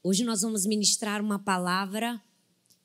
[0.00, 2.22] Hoje nós vamos ministrar uma palavra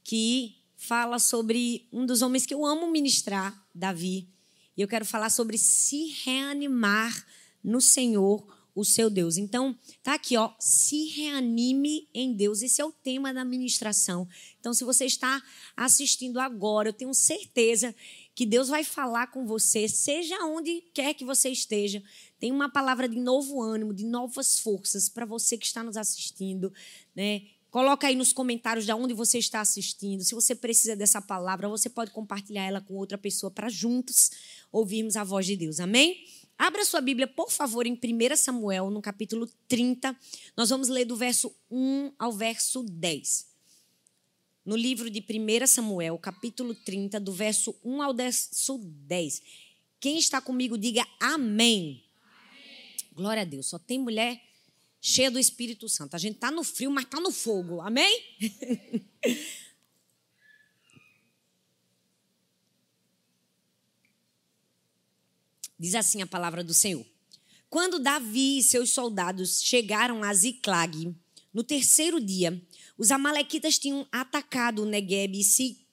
[0.03, 4.27] que fala sobre um dos homens que eu amo ministrar, Davi.
[4.75, 7.25] E eu quero falar sobre se reanimar
[7.63, 9.37] no Senhor, o seu Deus.
[9.37, 12.63] Então, tá aqui, ó, se reanime em Deus.
[12.63, 14.27] Esse é o tema da ministração.
[14.59, 15.39] Então, se você está
[15.77, 17.95] assistindo agora, eu tenho certeza
[18.35, 22.03] que Deus vai falar com você, seja onde quer que você esteja.
[22.39, 26.73] Tem uma palavra de novo ânimo, de novas forças para você que está nos assistindo,
[27.15, 27.43] né?
[27.69, 30.23] Coloca aí nos comentários de onde você está assistindo.
[30.23, 34.29] Se você precisa dessa palavra, você pode compartilhar ela com outra pessoa para juntos
[34.71, 35.79] ouvirmos a voz de Deus.
[35.79, 36.23] Amém?
[36.55, 40.15] Abra sua Bíblia, por favor, em 1 Samuel, no capítulo 30.
[40.55, 43.52] Nós vamos ler do verso 1 ao verso 10.
[44.65, 49.41] No livro de 1 Samuel, capítulo 30, do verso 1 ao verso 10.
[49.99, 51.41] Quem está comigo, diga amém.
[51.41, 52.03] amém.
[53.13, 53.67] Glória a Deus.
[53.67, 54.41] Só tem mulher
[55.01, 56.15] cheia do Espírito Santo.
[56.15, 57.81] A gente está no frio, mas está no fogo.
[57.81, 58.23] Amém?
[65.77, 67.05] Diz assim a palavra do Senhor.
[67.69, 71.13] Quando Davi e seus soldados chegaram a Ziclag,
[71.53, 72.65] no terceiro dia,
[73.03, 75.37] os amalequitas tinham atacado Negueb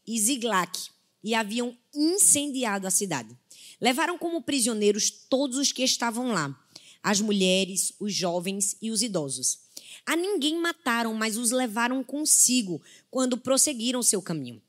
[0.06, 0.78] e Ziglac
[1.25, 3.36] e haviam incendiado a cidade.
[3.80, 6.56] Levaram como prisioneiros todos os que estavam lá,
[7.03, 9.58] as mulheres, os jovens e os idosos.
[10.06, 14.62] A ninguém mataram, mas os levaram consigo quando prosseguiram seu caminho.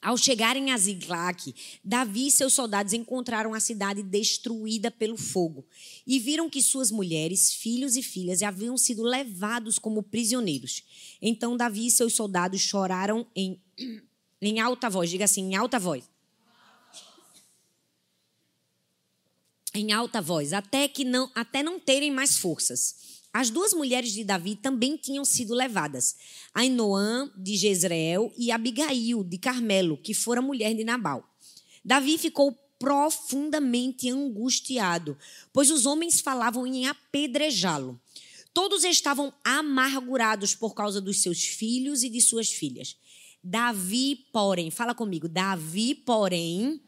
[0.00, 5.66] Ao chegarem a Ziglac, Davi e seus soldados encontraram a cidade destruída pelo fogo
[6.06, 10.84] e viram que suas mulheres, filhos e filhas haviam sido levados como prisioneiros.
[11.20, 13.60] Então Davi e seus soldados choraram em,
[14.40, 16.08] em alta voz, diga assim, em alta voz.
[19.74, 23.17] Em alta voz, até que não, até não terem mais forças.
[23.32, 26.16] As duas mulheres de Davi também tinham sido levadas,
[26.54, 31.28] Ainoã de Jezreel e Abigail de Carmelo, que fora mulher de Nabal.
[31.84, 35.16] Davi ficou profundamente angustiado,
[35.52, 38.00] pois os homens falavam em apedrejá-lo.
[38.54, 42.96] Todos estavam amargurados por causa dos seus filhos e de suas filhas.
[43.42, 46.80] Davi, porém, fala comigo, Davi, porém,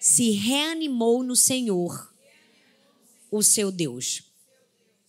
[0.00, 2.12] se reanimou no Senhor,
[3.30, 4.33] o seu Deus.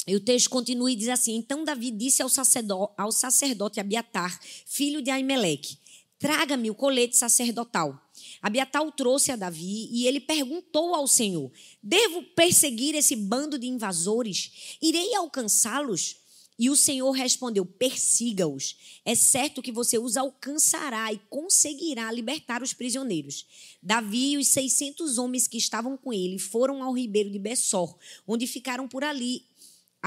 [0.07, 4.39] E o texto continua e diz assim: Então Davi disse ao sacerdote, ao sacerdote Abiatar,
[4.65, 5.77] filho de Aimeleque:
[6.19, 8.01] Traga-me o colete sacerdotal.
[8.41, 11.51] Abiatar trouxe a Davi e ele perguntou ao Senhor:
[11.81, 14.77] Devo perseguir esse bando de invasores?
[14.81, 16.17] Irei alcançá-los?
[16.57, 18.77] E o Senhor respondeu: Persiga-os.
[19.03, 23.45] É certo que você os alcançará e conseguirá libertar os prisioneiros.
[23.83, 28.47] Davi e os 600 homens que estavam com ele foram ao ribeiro de Bessor, onde
[28.47, 29.43] ficaram por ali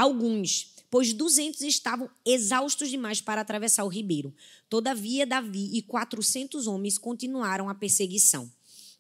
[0.01, 4.35] alguns, pois duzentos estavam exaustos demais para atravessar o ribeiro.
[4.69, 8.51] Todavia, Davi e quatrocentos homens continuaram a perseguição.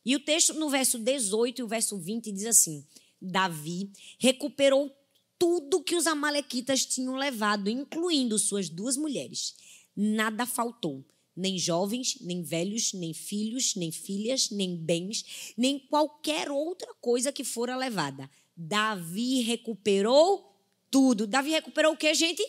[0.04, 2.84] E o texto no verso 18 e o verso 20 diz assim:
[3.20, 4.94] Davi recuperou
[5.38, 9.54] tudo que os amalequitas tinham levado, incluindo suas duas mulheres.
[9.94, 11.04] Nada faltou
[11.38, 17.44] nem jovens, nem velhos, nem filhos, nem filhas, nem bens, nem qualquer outra coisa que
[17.44, 18.28] fora levada.
[18.56, 20.44] Davi recuperou
[20.90, 21.26] tudo.
[21.26, 22.42] Davi recuperou o que, gente?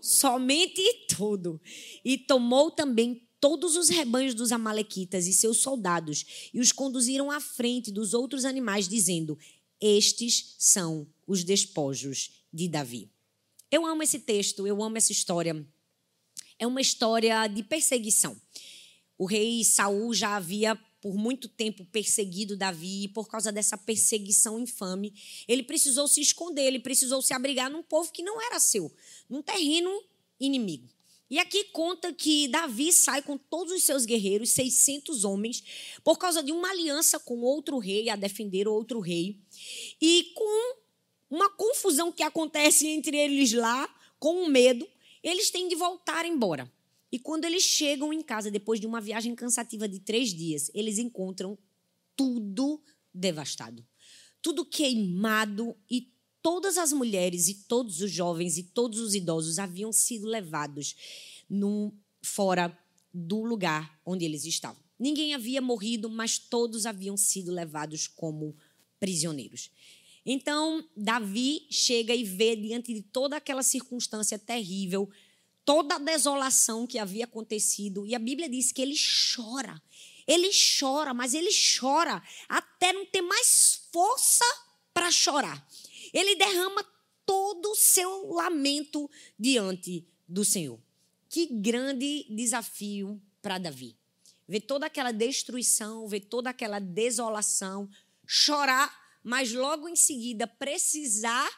[0.00, 1.60] Somente tudo.
[2.04, 7.40] E tomou também todos os rebanhos dos Amalequitas e seus soldados e os conduziram à
[7.40, 9.36] frente dos outros animais, dizendo:
[9.80, 13.10] Estes são os despojos de Davi.
[13.70, 15.66] Eu amo esse texto, eu amo essa história.
[16.58, 18.40] É uma história de perseguição.
[19.18, 24.58] O rei Saul já havia por muito tempo perseguido Davi, e por causa dessa perseguição
[24.58, 25.12] infame,
[25.48, 28.90] ele precisou se esconder, ele precisou se abrigar num povo que não era seu,
[29.28, 29.90] num terreno
[30.38, 30.88] inimigo.
[31.28, 35.64] E aqui conta que Davi sai com todos os seus guerreiros, 600 homens,
[36.04, 39.40] por causa de uma aliança com outro rei, a defender outro rei.
[40.00, 40.76] E com
[41.30, 43.88] uma confusão que acontece entre eles lá,
[44.20, 44.86] com um medo,
[45.22, 46.70] eles têm de voltar embora.
[47.12, 50.96] E quando eles chegam em casa, depois de uma viagem cansativa de três dias, eles
[50.96, 51.58] encontram
[52.16, 52.82] tudo
[53.12, 53.86] devastado.
[54.40, 56.10] Tudo queimado e
[56.40, 60.96] todas as mulheres e todos os jovens e todos os idosos haviam sido levados
[61.48, 61.92] num,
[62.22, 62.76] fora
[63.12, 64.82] do lugar onde eles estavam.
[64.98, 68.56] Ninguém havia morrido, mas todos haviam sido levados como
[68.98, 69.70] prisioneiros.
[70.24, 75.10] Então, Davi chega e vê, diante de toda aquela circunstância terrível,
[75.64, 78.06] toda a desolação que havia acontecido.
[78.06, 78.94] E a Bíblia diz que ele
[79.34, 79.80] chora.
[80.26, 80.50] Ele
[80.80, 84.44] chora, mas ele chora até não ter mais força
[84.94, 85.66] para chorar.
[86.12, 86.84] Ele derrama
[87.26, 90.78] todo o seu lamento diante do Senhor.
[91.28, 93.96] Que grande desafio para Davi.
[94.46, 97.88] Ver toda aquela destruição, ver toda aquela desolação,
[98.26, 101.48] chorar, mas logo em seguida precisar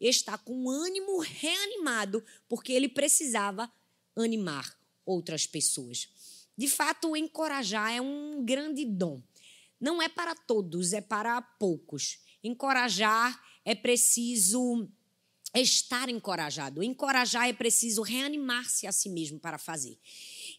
[0.00, 3.70] estar com ânimo reanimado, porque ele precisava
[4.16, 6.08] animar outras pessoas.
[6.56, 9.22] De fato, encorajar é um grande dom.
[9.80, 12.18] Não é para todos, é para poucos.
[12.42, 14.88] Encorajar é preciso
[15.54, 16.82] estar encorajado.
[16.82, 19.98] Encorajar é preciso reanimar-se a si mesmo para fazer.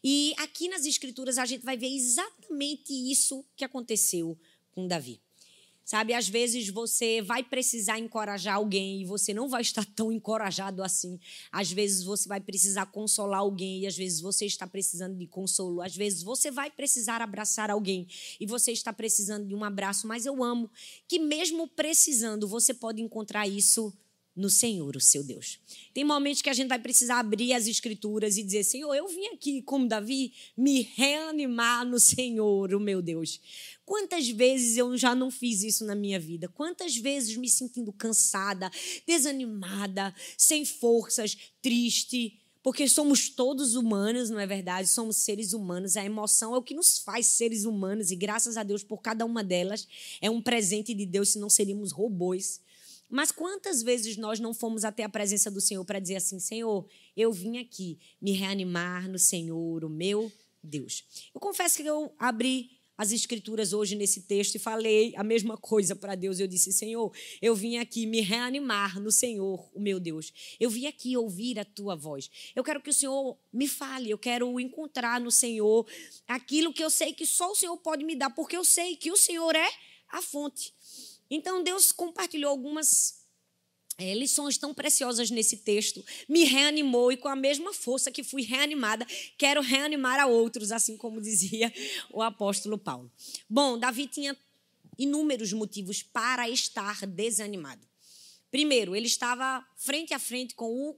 [0.04, 4.38] E aqui nas Escrituras a gente vai ver exatamente isso que aconteceu
[4.72, 5.22] com Davi.
[5.86, 10.82] Sabe, às vezes você vai precisar encorajar alguém e você não vai estar tão encorajado
[10.82, 11.20] assim.
[11.52, 15.84] Às vezes você vai precisar consolar alguém e às vezes você está precisando de consolo.
[15.84, 18.08] Às vezes você vai precisar abraçar alguém
[18.40, 20.72] e você está precisando de um abraço, mas eu amo
[21.08, 23.94] que mesmo precisando, você pode encontrar isso
[24.36, 25.60] no Senhor, o seu Deus.
[25.94, 29.28] Tem momentos que a gente vai precisar abrir as escrituras e dizer: Senhor, eu vim
[29.28, 33.40] aqui, como Davi, me reanimar no Senhor, o meu Deus.
[33.86, 36.50] Quantas vezes eu já não fiz isso na minha vida?
[36.50, 38.70] Quantas vezes me sentindo cansada,
[39.08, 42.40] desanimada, sem forças, triste?
[42.64, 44.90] Porque somos todos humanos, não é verdade?
[44.90, 45.96] Somos seres humanos.
[45.96, 49.24] A emoção é o que nos faz seres humanos e graças a Deus por cada
[49.24, 49.88] uma delas
[50.20, 52.60] é um presente de Deus, senão seríamos robôs.
[53.10, 56.88] Mas quantas vezes nós não fomos até a presença do Senhor para dizer assim: Senhor,
[57.16, 60.32] eu vim aqui me reanimar no Senhor, o meu
[60.64, 61.04] Deus.
[61.34, 65.96] Eu confesso que eu abri as escrituras hoje nesse texto e falei a mesma coisa
[65.96, 66.40] para Deus.
[66.40, 67.12] Eu disse: Senhor,
[67.42, 70.56] eu vim aqui me reanimar no Senhor, o meu Deus.
[70.60, 72.30] Eu vim aqui ouvir a tua voz.
[72.56, 75.86] Eu quero que o Senhor me fale, eu quero encontrar no Senhor
[76.28, 79.12] aquilo que eu sei que só o Senhor pode me dar, porque eu sei que
[79.12, 79.70] o Senhor é
[80.10, 80.74] a fonte.
[81.30, 83.26] Então Deus compartilhou algumas
[83.98, 88.42] é, lições tão preciosas nesse texto, me reanimou e com a mesma força que fui
[88.42, 89.06] reanimada,
[89.38, 91.74] quero reanimar a outros, assim como dizia
[92.12, 93.12] o apóstolo Paulo.
[93.50, 94.38] Bom, Davi tinha
[94.98, 97.86] inúmeros motivos para estar desanimado.
[98.52, 100.98] Primeiro, ele estava frente a frente com o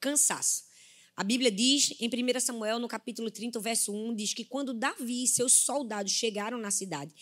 [0.00, 0.68] cansaço.
[1.16, 5.24] A Bíblia diz, em 1 Samuel, no capítulo 30, verso 1, diz que quando Davi
[5.24, 7.12] e seus soldados chegaram na cidade,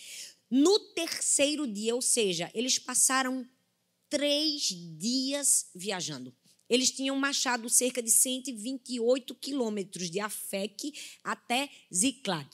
[0.51, 3.49] no terceiro dia, ou seja, eles passaram
[4.09, 4.63] três
[4.99, 6.35] dias viajando.
[6.69, 12.49] Eles tinham marchado cerca de 128 quilômetros de Afec até Ziklag.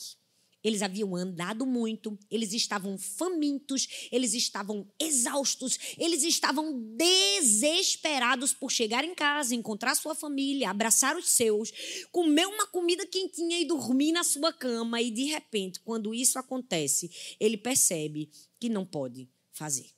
[0.62, 9.04] Eles haviam andado muito, eles estavam famintos, eles estavam exaustos, eles estavam desesperados por chegar
[9.04, 11.72] em casa, encontrar sua família, abraçar os seus,
[12.12, 15.02] comer uma comida quentinha e dormir na sua cama.
[15.02, 17.10] E de repente, quando isso acontece,
[17.40, 18.30] ele percebe
[18.60, 19.90] que não pode fazer.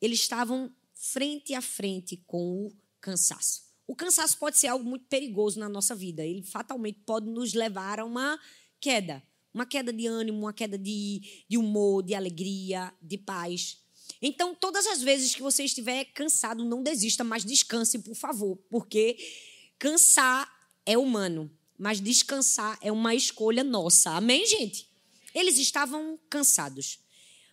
[0.00, 3.68] Eles estavam frente a frente com o cansaço.
[3.86, 6.24] O cansaço pode ser algo muito perigoso na nossa vida.
[6.24, 8.38] Ele fatalmente pode nos levar a uma
[8.80, 13.78] queda uma queda de ânimo, uma queda de, de humor, de alegria, de paz.
[14.22, 19.16] Então, todas as vezes que você estiver cansado, não desista, mas descanse, por favor, porque
[19.78, 20.50] cansar
[20.84, 24.10] é humano, mas descansar é uma escolha nossa.
[24.10, 24.88] Amém, gente?
[25.34, 26.98] Eles estavam cansados.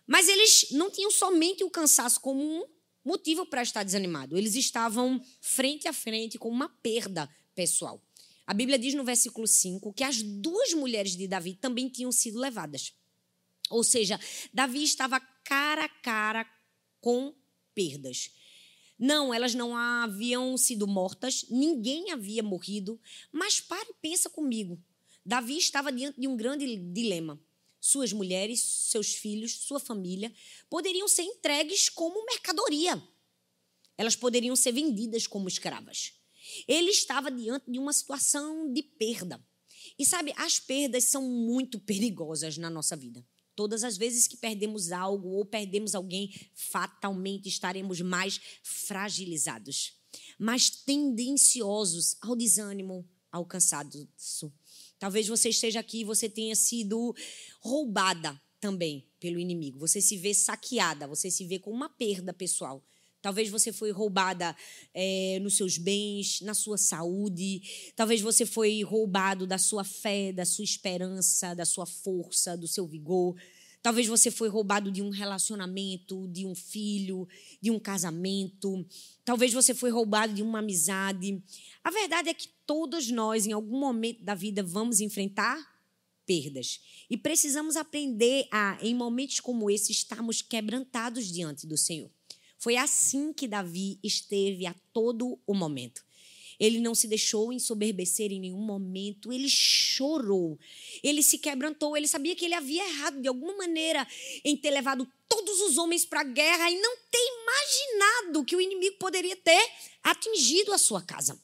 [0.06, 2.64] Mas eles não tinham somente o cansaço como um
[3.04, 4.36] motivo para estar desanimado.
[4.36, 8.02] Eles estavam frente a frente com uma perda pessoal.
[8.48, 12.38] A Bíblia diz no versículo 5 que as duas mulheres de Davi também tinham sido
[12.38, 12.94] levadas.
[13.68, 14.18] Ou seja,
[14.54, 16.50] Davi estava cara a cara
[16.98, 17.34] com
[17.74, 18.30] perdas.
[18.98, 22.98] Não, elas não haviam sido mortas, ninguém havia morrido,
[23.30, 24.82] mas pare e pensa comigo.
[25.22, 27.38] Davi estava diante de um grande dilema.
[27.78, 30.32] Suas mulheres, seus filhos, sua família
[30.70, 33.00] poderiam ser entregues como mercadoria.
[33.98, 36.17] Elas poderiam ser vendidas como escravas.
[36.66, 39.42] Ele estava diante de uma situação de perda.
[39.98, 43.24] E sabe, as perdas são muito perigosas na nossa vida.
[43.54, 49.94] Todas as vezes que perdemos algo ou perdemos alguém, fatalmente estaremos mais fragilizados,
[50.38, 54.52] mais tendenciosos ao desânimo, ao cansaço.
[54.98, 57.14] Talvez você esteja aqui e você tenha sido
[57.60, 59.78] roubada também pelo inimigo.
[59.78, 62.84] Você se vê saqueada, você se vê com uma perda pessoal.
[63.20, 64.56] Talvez você foi roubada
[64.94, 67.92] é, nos seus bens, na sua saúde.
[67.96, 72.86] Talvez você foi roubado da sua fé, da sua esperança, da sua força, do seu
[72.86, 73.36] vigor.
[73.82, 77.26] Talvez você foi roubado de um relacionamento, de um filho,
[77.60, 78.86] de um casamento.
[79.24, 81.42] Talvez você foi roubado de uma amizade.
[81.82, 85.58] A verdade é que todos nós, em algum momento da vida, vamos enfrentar
[86.26, 86.80] perdas.
[87.08, 92.10] E precisamos aprender a, em momentos como esse, estarmos quebrantados diante do Senhor.
[92.58, 96.04] Foi assim que Davi esteve a todo o momento.
[96.58, 100.58] Ele não se deixou ensoberbecer em nenhum momento, ele chorou,
[101.04, 104.06] ele se quebrantou, ele sabia que ele havia errado de alguma maneira
[104.44, 108.60] em ter levado todos os homens para a guerra e não ter imaginado que o
[108.60, 109.70] inimigo poderia ter
[110.02, 111.40] atingido a sua casa.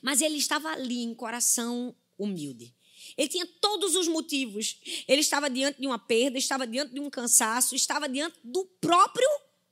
[0.00, 2.72] Mas ele estava ali em coração humilde.
[3.16, 4.78] Ele tinha todos os motivos.
[5.08, 9.28] Ele estava diante de uma perda, estava diante de um cansaço, estava diante do próprio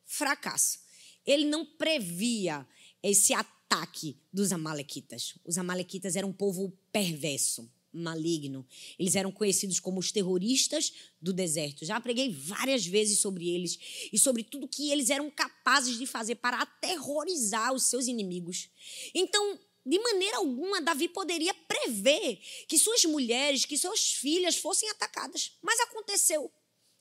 [0.07, 0.79] fracasso.
[1.27, 2.67] Ele não previa
[3.03, 5.35] esse ataque dos Amalequitas.
[5.45, 8.67] Os Amalequitas eram um povo perverso, maligno.
[8.99, 11.85] Eles eram conhecidos como os terroristas do deserto.
[11.85, 13.79] Já preguei várias vezes sobre eles
[14.13, 18.69] e sobre tudo que eles eram capazes de fazer para aterrorizar os seus inimigos.
[19.15, 25.53] Então, de maneira alguma, Davi poderia prever que suas mulheres, que suas filhas fossem atacadas.
[25.63, 26.53] Mas aconteceu.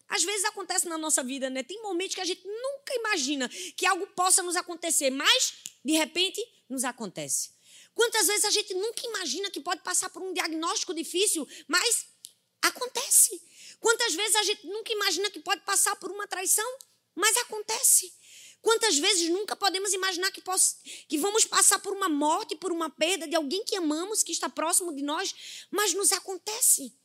[0.07, 1.63] Às vezes acontece na nossa vida, né?
[1.63, 6.45] Tem momentos que a gente nunca imagina que algo possa nos acontecer, mas de repente
[6.69, 7.49] nos acontece.
[7.93, 12.05] Quantas vezes a gente nunca imagina que pode passar por um diagnóstico difícil, mas
[12.61, 13.41] acontece.
[13.79, 16.77] Quantas vezes a gente nunca imagina que pode passar por uma traição,
[17.15, 18.13] mas acontece.
[18.61, 22.89] Quantas vezes nunca podemos imaginar que, posso, que vamos passar por uma morte, por uma
[22.89, 26.97] perda de alguém que amamos, que está próximo de nós, mas nos acontece.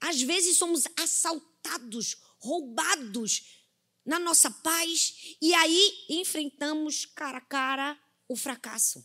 [0.00, 3.64] Às vezes somos assaltados, roubados
[4.04, 7.98] na nossa paz e aí enfrentamos cara a cara
[8.28, 9.04] o fracasso.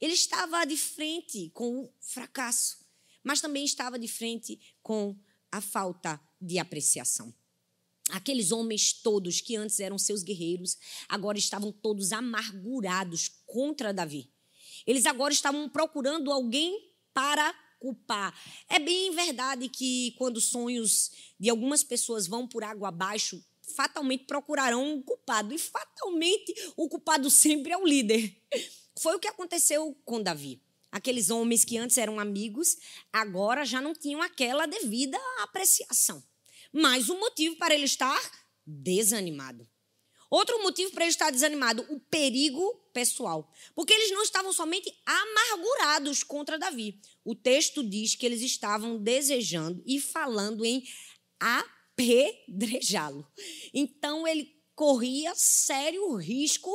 [0.00, 2.86] Ele estava de frente com o fracasso,
[3.22, 5.18] mas também estava de frente com
[5.50, 7.34] a falta de apreciação.
[8.10, 10.76] Aqueles homens todos que antes eram seus guerreiros,
[11.08, 14.30] agora estavam todos amargurados contra Davi.
[14.86, 18.34] Eles agora estavam procurando alguém para culpar.
[18.66, 23.44] É bem verdade que quando sonhos de algumas pessoas vão por água abaixo,
[23.76, 25.52] fatalmente procurarão um culpado.
[25.52, 28.34] E fatalmente o culpado sempre é o líder.
[28.98, 30.62] Foi o que aconteceu com Davi.
[30.90, 32.76] Aqueles homens que antes eram amigos,
[33.12, 36.22] agora já não tinham aquela devida apreciação
[36.74, 38.20] mais um motivo para ele estar
[38.66, 39.68] desanimado.
[40.34, 42.60] Outro motivo para ele estar desanimado, o perigo
[42.92, 43.48] pessoal.
[43.72, 47.00] Porque eles não estavam somente amargurados contra Davi.
[47.24, 50.82] O texto diz que eles estavam desejando e falando em
[51.38, 53.24] apedrejá-lo.
[53.72, 56.68] Então ele corria sério risco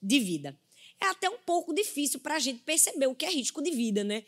[0.00, 0.56] de vida.
[1.00, 4.04] É até um pouco difícil para a gente perceber o que é risco de vida,
[4.04, 4.24] né?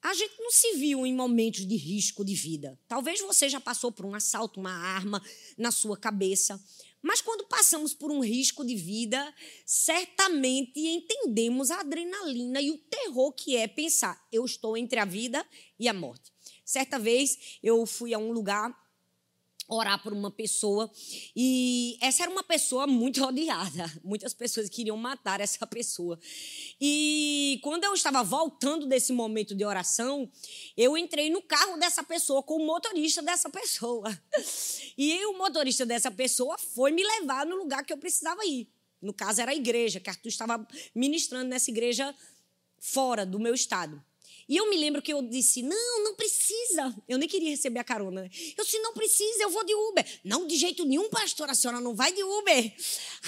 [0.00, 2.80] A gente não se viu em momentos de risco de vida.
[2.88, 5.22] Talvez você já passou por um assalto, uma arma
[5.58, 6.58] na sua cabeça.
[7.02, 9.34] Mas quando passamos por um risco de vida,
[9.66, 15.44] certamente entendemos a adrenalina e o terror que é pensar: eu estou entre a vida
[15.78, 16.32] e a morte.
[16.64, 18.72] Certa vez eu fui a um lugar
[19.72, 20.90] orar por uma pessoa
[21.34, 23.90] e essa era uma pessoa muito odiada.
[24.04, 26.18] Muitas pessoas queriam matar essa pessoa.
[26.80, 30.30] E quando eu estava voltando desse momento de oração,
[30.76, 34.16] eu entrei no carro dessa pessoa com o motorista dessa pessoa.
[34.96, 38.68] E o motorista dessa pessoa foi me levar no lugar que eu precisava ir.
[39.00, 42.14] No caso era a igreja, que Arthur estava ministrando nessa igreja
[42.78, 44.02] fora do meu estado.
[44.48, 46.94] E eu me lembro que eu disse: não, não precisa.
[47.08, 48.30] Eu nem queria receber a carona.
[48.56, 50.20] Eu disse: não precisa, eu vou de Uber.
[50.24, 52.74] Não, de jeito nenhum, pastor, a senhora não vai de Uber.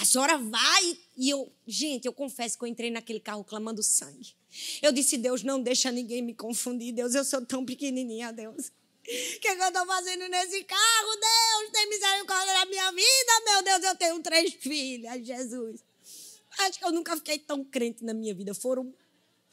[0.00, 0.98] A senhora vai.
[1.16, 4.34] E eu, gente, eu confesso que eu entrei naquele carro clamando sangue.
[4.82, 6.92] Eu disse: Deus, não deixa ninguém me confundir.
[6.92, 8.70] Deus, eu sou tão pequenininha, Deus.
[9.04, 11.10] O que, é que eu estou fazendo nesse carro?
[11.20, 13.32] Deus, tem misericórdia da minha vida.
[13.44, 15.84] Meu Deus, eu tenho três filhas, Jesus.
[16.58, 18.54] Acho que eu nunca fiquei tão crente na minha vida.
[18.54, 18.94] Foram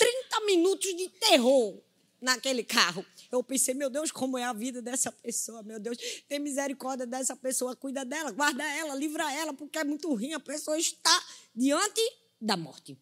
[0.01, 1.79] 30 minutos de terror
[2.19, 3.05] naquele carro.
[3.31, 7.35] Eu pensei, meu Deus, como é a vida dessa pessoa, meu Deus, tem misericórdia dessa
[7.35, 11.23] pessoa, cuida dela, guarda ela, livra ela, porque é muito ruim, a pessoa está
[11.55, 12.01] diante
[12.39, 12.97] da morte.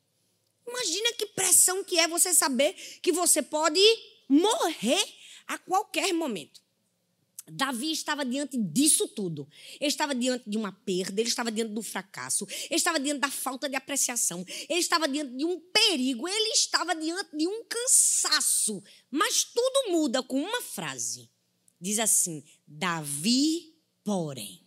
[0.68, 3.80] Imagina que pressão que é você saber que você pode
[4.28, 5.02] morrer
[5.48, 6.62] a qualquer momento.
[7.52, 9.48] Davi estava diante disso tudo.
[9.80, 13.30] Ele estava diante de uma perda, ele estava diante do fracasso, ele estava diante da
[13.30, 18.84] falta de apreciação, ele estava diante de um perigo, ele estava diante de um cansaço.
[19.10, 21.30] Mas tudo muda com uma frase.
[21.80, 24.66] Diz assim: Davi, porém.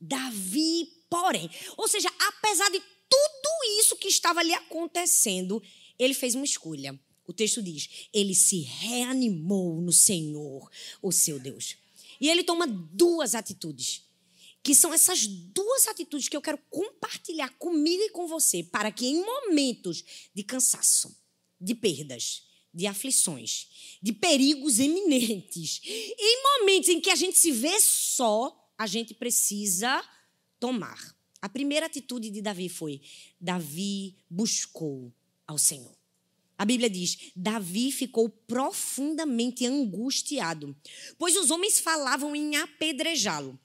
[0.00, 1.50] Davi, porém.
[1.76, 5.62] Ou seja, apesar de tudo isso que estava ali acontecendo,
[5.98, 6.98] ele fez uma escolha.
[7.26, 10.70] O texto diz: ele se reanimou no Senhor,
[11.02, 11.76] o seu Deus.
[12.20, 14.02] E ele toma duas atitudes,
[14.62, 19.06] que são essas duas atitudes que eu quero compartilhar comigo e com você, para que
[19.06, 20.04] em momentos
[20.34, 21.14] de cansaço,
[21.60, 22.42] de perdas,
[22.72, 23.68] de aflições,
[24.02, 30.04] de perigos eminentes, em momentos em que a gente se vê só, a gente precisa
[30.60, 31.16] tomar.
[31.40, 33.00] A primeira atitude de Davi foi:
[33.40, 35.12] Davi buscou
[35.46, 35.96] ao Senhor.
[36.58, 40.76] A Bíblia diz: Davi ficou profundamente angustiado,
[41.18, 43.58] pois os homens falavam em apedrejá-lo.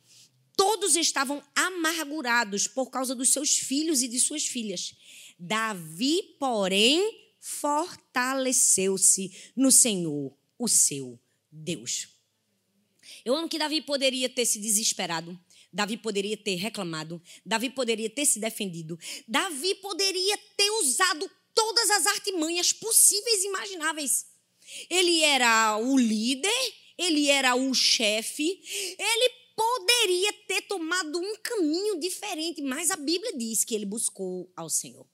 [0.56, 4.96] Todos estavam amargurados por causa dos seus filhos e de suas filhas.
[5.40, 11.20] Davi, porém, fortaleceu-se no Senhor, o seu
[11.52, 12.10] Deus.
[13.26, 15.40] Eu amo que Davi poderia ter se desesperado,
[15.74, 22.06] Davi poderia ter reclamado, Davi poderia ter se defendido, Davi poderia ter usado todas as
[22.08, 24.26] artimanhas possíveis e imagináveis.
[24.90, 28.62] Ele era o líder, ele era o chefe,
[28.98, 34.70] ele poderia ter tomado um caminho diferente, mas a Bíblia diz que ele buscou ao
[34.70, 35.06] Senhor.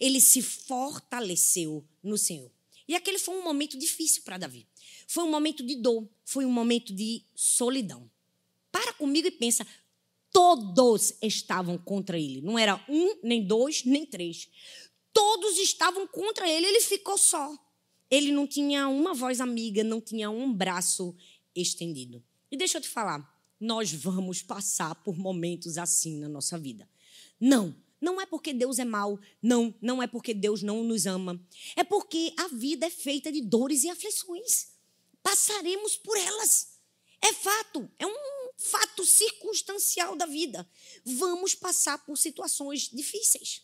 [0.00, 2.50] Ele se fortaleceu no Senhor.
[2.88, 4.66] E aquele foi um momento difícil para Davi.
[5.06, 8.10] Foi um momento de dor, foi um momento de solidão.
[8.70, 9.66] Para comigo e pensa,
[10.32, 12.40] todos estavam contra ele.
[12.40, 14.48] Não era um, nem dois, nem três.
[15.12, 17.56] Todos estavam contra ele, ele ficou só.
[18.10, 21.16] Ele não tinha uma voz amiga, não tinha um braço
[21.54, 22.22] estendido.
[22.50, 23.26] E deixa eu te falar,
[23.58, 26.88] nós vamos passar por momentos assim na nossa vida.
[27.40, 31.40] Não, não é porque Deus é mau, não, não é porque Deus não nos ama.
[31.76, 34.72] É porque a vida é feita de dores e aflições.
[35.22, 36.80] Passaremos por elas.
[37.22, 38.14] É fato, é um
[38.56, 40.68] fato circunstancial da vida.
[41.04, 43.62] Vamos passar por situações difíceis.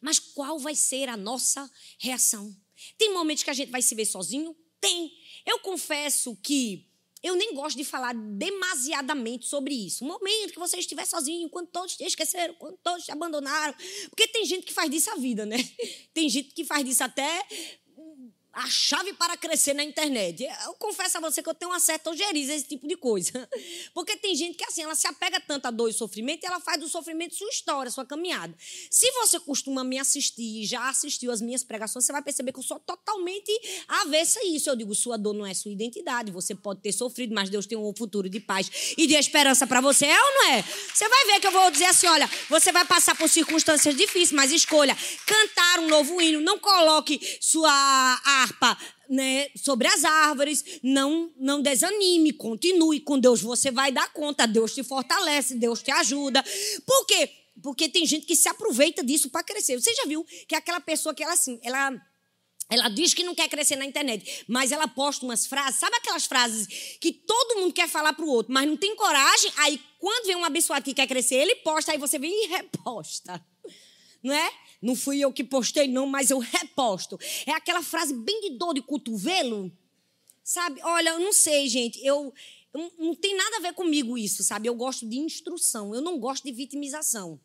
[0.00, 2.54] Mas qual vai ser a nossa reação?
[2.98, 4.56] Tem momentos que a gente vai se ver sozinho?
[4.80, 5.12] Tem.
[5.44, 6.86] Eu confesso que
[7.22, 10.04] eu nem gosto de falar demasiadamente sobre isso.
[10.04, 13.74] Um momento que você estiver sozinho, quando todos te esqueceram, quando todos te abandonaram.
[14.10, 15.56] Porque tem gente que faz disso a vida, né?
[16.14, 17.46] Tem gente que faz disso até
[18.56, 20.42] a chave para crescer na internet.
[20.64, 23.48] Eu confesso a você que eu tenho uma certa ojeriza esse tipo de coisa.
[23.92, 26.58] Porque tem gente que assim, ela se apega tanto a dor e sofrimento e ela
[26.58, 28.54] faz do sofrimento sua história, sua caminhada.
[28.90, 32.62] Se você costuma me assistir, já assistiu as minhas pregações, você vai perceber que eu
[32.62, 33.52] sou totalmente
[33.88, 34.70] avessa a isso.
[34.70, 36.32] Eu digo, sua dor não é sua identidade.
[36.32, 39.82] Você pode ter sofrido, mas Deus tem um futuro de paz e de esperança para
[39.82, 40.62] você, é ou não é?
[40.62, 44.32] Você vai ver que eu vou dizer assim, olha, você vai passar por circunstâncias difíceis,
[44.32, 47.70] mas escolha cantar um novo hino, não coloque sua
[48.46, 48.78] harpa
[49.08, 50.64] né, sobre as árvores.
[50.82, 53.40] Não, não desanime, continue com Deus.
[53.42, 54.46] Você vai dar conta.
[54.46, 56.44] Deus te fortalece, Deus te ajuda.
[56.86, 57.30] Por quê?
[57.62, 59.80] Porque tem gente que se aproveita disso para crescer.
[59.80, 61.92] Você já viu que aquela pessoa que ela assim, ela
[62.68, 66.26] ela diz que não quer crescer na internet, mas ela posta umas frases, sabe aquelas
[66.26, 66.66] frases
[67.00, 69.52] que todo mundo quer falar pro outro, mas não tem coragem?
[69.58, 73.44] Aí quando vem um abençoado que quer crescer, ele posta, aí você vem e reposta.
[74.22, 74.52] Não é?
[74.80, 77.18] Não fui eu que postei, não, mas eu reposto.
[77.46, 79.72] É aquela frase bem de dor de cotovelo.
[80.42, 80.80] Sabe?
[80.82, 81.98] Olha, eu não sei, gente.
[82.04, 82.32] Eu,
[82.72, 84.68] eu não tem nada a ver comigo isso, sabe?
[84.68, 87.40] Eu gosto de instrução, eu não gosto de vitimização.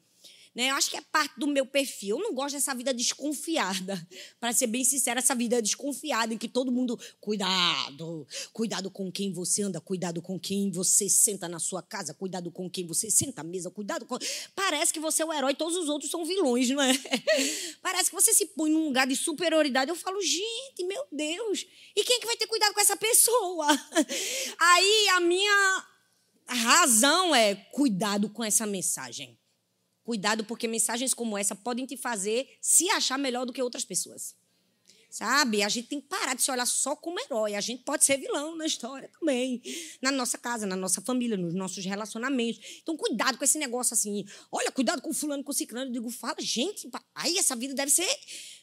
[0.54, 0.70] Né?
[0.70, 2.18] Eu acho que é parte do meu perfil.
[2.18, 3.96] Eu não gosto dessa vida desconfiada.
[4.40, 7.00] Para ser bem sincera, essa vida desconfiada em que todo mundo.
[7.22, 12.52] Cuidado, cuidado com quem você anda, cuidado com quem você senta na sua casa, cuidado
[12.52, 14.18] com quem você senta à mesa, cuidado com.
[14.54, 16.92] Parece que você é o herói, todos os outros são vilões, não é?
[17.82, 19.90] Parece que você se põe num lugar de superioridade.
[19.90, 23.68] Eu falo, gente, meu Deus, e quem é que vai ter cuidado com essa pessoa?
[24.60, 25.86] Aí a minha
[26.48, 29.41] razão é cuidado com essa mensagem.
[30.12, 34.36] Cuidado, porque mensagens como essa podem te fazer se achar melhor do que outras pessoas.
[35.10, 35.64] Sabe?
[35.64, 37.56] A gente tem que parar de se olhar só como herói.
[37.56, 39.62] A gente pode ser vilão na história também.
[40.02, 42.62] Na nossa casa, na nossa família, nos nossos relacionamentos.
[42.82, 44.26] Então, cuidado com esse negócio assim.
[44.52, 45.88] Olha, cuidado com o fulano, com o ciclano.
[45.88, 48.14] Eu digo, fala, gente, aí essa vida deve ser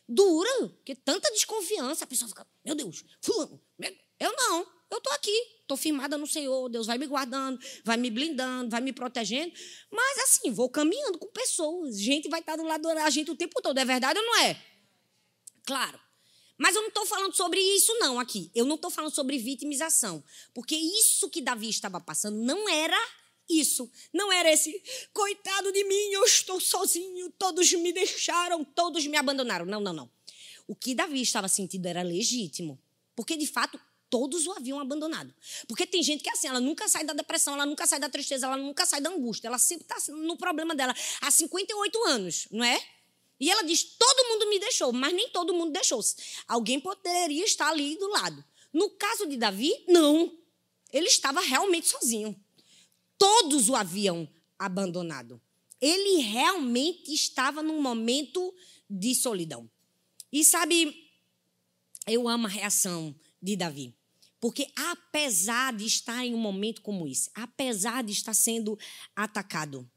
[0.06, 0.68] dura.
[0.68, 2.04] Porque tanta desconfiança.
[2.04, 3.58] A pessoa fica, meu Deus, fulano.
[4.20, 4.66] Eu não.
[4.90, 8.80] Eu tô aqui, tô firmada no Senhor, Deus vai me guardando, vai me blindando, vai
[8.80, 9.52] me protegendo.
[9.90, 12.00] Mas assim, vou caminhando com pessoas.
[12.00, 13.78] Gente vai estar do lado da gente o tempo todo.
[13.78, 14.60] É verdade ou não é?
[15.64, 16.00] Claro.
[16.56, 18.50] Mas eu não estou falando sobre isso, não, aqui.
[18.54, 20.24] Eu não estou falando sobre vitimização.
[20.52, 22.98] Porque isso que Davi estava passando não era
[23.48, 23.90] isso.
[24.12, 29.64] Não era esse, coitado de mim, eu estou sozinho, todos me deixaram, todos me abandonaram.
[29.64, 30.10] Não, não, não.
[30.66, 32.78] O que Davi estava sentindo era legítimo.
[33.14, 35.34] Porque, de fato, todos o haviam abandonado.
[35.66, 38.08] Porque tem gente que é assim, ela nunca sai da depressão, ela nunca sai da
[38.08, 42.48] tristeza, ela nunca sai da angústia, ela sempre está no problema dela há 58 anos,
[42.50, 42.80] não é?
[43.40, 46.16] E ela diz: todo mundo me deixou, mas nem todo mundo deixou-se.
[46.46, 48.44] Alguém poderia estar ali do lado.
[48.72, 50.36] No caso de Davi, não.
[50.92, 52.34] Ele estava realmente sozinho.
[53.16, 55.40] Todos o haviam abandonado.
[55.80, 58.54] Ele realmente estava num momento
[58.88, 59.70] de solidão.
[60.32, 61.08] E sabe,
[62.06, 63.94] eu amo a reação de Davi.
[64.40, 68.78] Porque apesar de estar em um momento como esse, apesar de estar sendo
[69.14, 69.90] atacado,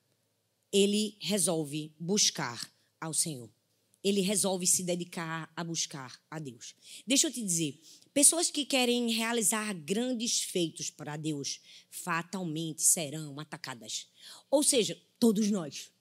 [0.71, 3.49] ele resolve buscar ao Senhor.
[4.03, 6.75] ele resolve se dedicar a buscar a Deus.
[7.05, 7.79] Deixa eu te dizer,
[8.13, 14.07] pessoas que querem realizar grandes feitos para Deus fatalmente serão atacadas.
[14.49, 15.91] Ou seja, todos nós.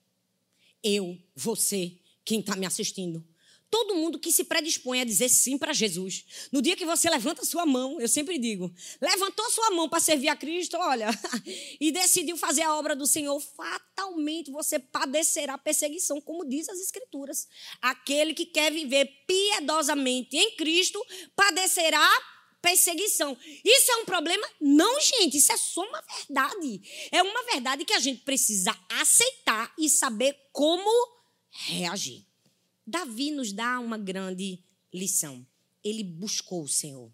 [0.83, 3.23] Eu, você, quem está me assistindo,
[3.71, 6.25] todo mundo que se predispõe a dizer sim para Jesus.
[6.51, 10.27] No dia que você levanta sua mão, eu sempre digo, levantou sua mão para servir
[10.27, 11.07] a Cristo, olha,
[11.79, 17.47] e decidiu fazer a obra do Senhor, fatalmente você padecerá perseguição, como diz as Escrituras.
[17.81, 21.01] Aquele que quer viver piedosamente em Cristo
[21.33, 22.07] padecerá
[22.61, 23.37] perseguição.
[23.63, 24.45] Isso é um problema?
[24.59, 27.09] Não, gente, isso é só uma verdade.
[27.11, 30.91] É uma verdade que a gente precisa aceitar e saber como
[31.49, 32.30] reagir.
[32.85, 34.63] Davi nos dá uma grande
[34.93, 35.45] lição.
[35.83, 37.11] Ele buscou o Senhor.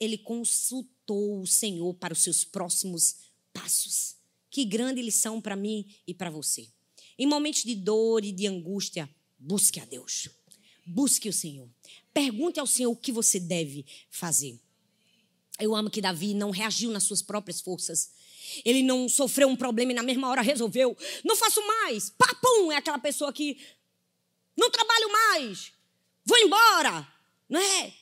[0.00, 3.16] Ele consultou o Senhor para os seus próximos
[3.52, 4.16] passos.
[4.50, 6.68] Que grande lição para mim e para você.
[7.18, 10.28] Em momentos de dor e de angústia, busque a Deus.
[10.86, 11.68] Busque o Senhor.
[12.14, 14.58] Pergunte ao Senhor o que você deve fazer.
[15.58, 18.10] Eu amo que Davi não reagiu nas suas próprias forças.
[18.64, 20.96] Ele não sofreu um problema e na mesma hora resolveu.
[21.24, 22.08] Não faço mais.
[22.10, 22.72] Papum!
[22.72, 23.58] É aquela pessoa que
[24.58, 25.72] não trabalho mais,
[26.24, 27.06] vou embora,
[27.48, 27.94] não é?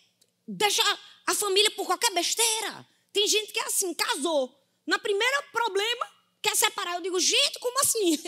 [0.48, 0.82] Deixa
[1.26, 2.88] a família por qualquer besteira.
[3.12, 6.94] Tem gente que é assim, casou, na primeira problema quer separar.
[6.94, 8.18] Eu digo, gente, como assim?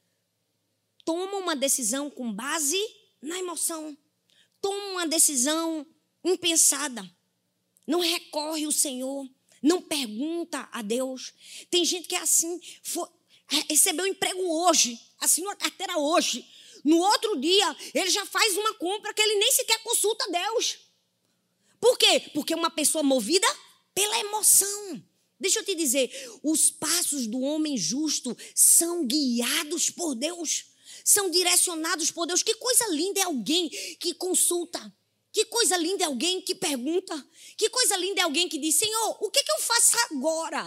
[1.04, 2.80] Toma uma decisão com base
[3.20, 3.96] na emoção.
[4.60, 5.86] Toma uma decisão
[6.24, 7.04] impensada.
[7.86, 9.28] Não recorre ao Senhor.
[9.62, 11.34] Não pergunta a Deus.
[11.70, 13.12] Tem gente que é assim, for,
[13.68, 16.44] recebeu emprego hoje, assinou a carteira hoje.
[16.84, 20.78] No outro dia, ele já faz uma compra que ele nem sequer consulta Deus.
[21.80, 22.30] Por quê?
[22.34, 23.46] Porque uma pessoa movida
[23.94, 25.02] pela emoção.
[25.38, 26.10] Deixa eu te dizer,
[26.42, 30.66] os passos do homem justo são guiados por Deus,
[31.04, 32.42] são direcionados por Deus.
[32.42, 33.68] Que coisa linda é alguém
[33.98, 34.80] que consulta.
[35.32, 37.26] Que coisa linda é alguém que pergunta.
[37.56, 40.62] Que coisa linda é alguém que diz: Senhor, o que, que eu faço agora?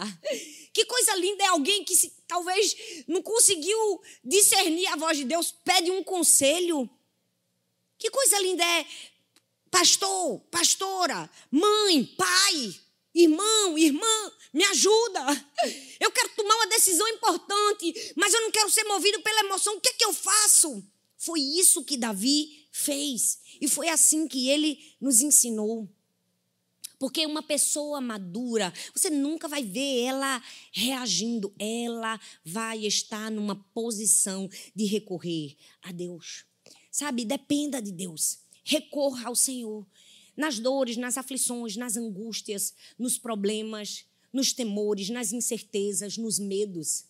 [0.74, 2.76] Que coisa linda é alguém que se, talvez
[3.08, 6.90] não conseguiu discernir a voz de Deus, pede um conselho.
[7.98, 8.86] Que coisa linda é
[9.70, 12.76] pastor, pastora, mãe, pai,
[13.14, 15.46] irmão, irmã, me ajuda.
[16.00, 19.76] Eu quero tomar uma decisão importante, mas eu não quero ser movido pela emoção.
[19.76, 20.84] O que é que eu faço?
[21.18, 23.40] Foi isso que Davi fez.
[23.62, 25.90] E foi assim que ele nos ensinou.
[27.00, 34.50] Porque uma pessoa madura, você nunca vai ver ela reagindo, ela vai estar numa posição
[34.76, 36.44] de recorrer a Deus.
[36.92, 38.40] Sabe, dependa de Deus.
[38.64, 39.88] Recorra ao Senhor.
[40.36, 47.06] Nas dores, nas aflições, nas angústias, nos problemas, nos temores, nas incertezas, nos medos.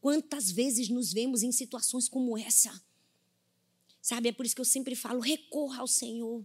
[0.00, 2.80] Quantas vezes nos vemos em situações como essa?
[4.00, 6.44] Sabe, é por isso que eu sempre falo: recorra ao Senhor.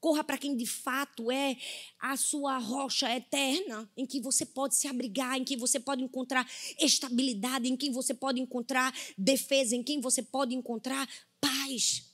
[0.00, 1.56] Corra para quem de fato é
[1.98, 6.48] a sua rocha eterna, em que você pode se abrigar, em que você pode encontrar
[6.80, 11.08] estabilidade, em quem você pode encontrar defesa, em quem você pode encontrar
[11.40, 12.04] paz.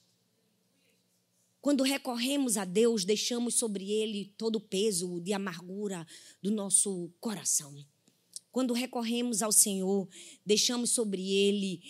[1.60, 6.06] Quando recorremos a Deus, deixamos sobre Ele todo o peso de amargura
[6.42, 7.74] do nosso coração.
[8.50, 10.08] Quando recorremos ao Senhor,
[10.44, 11.82] deixamos sobre Ele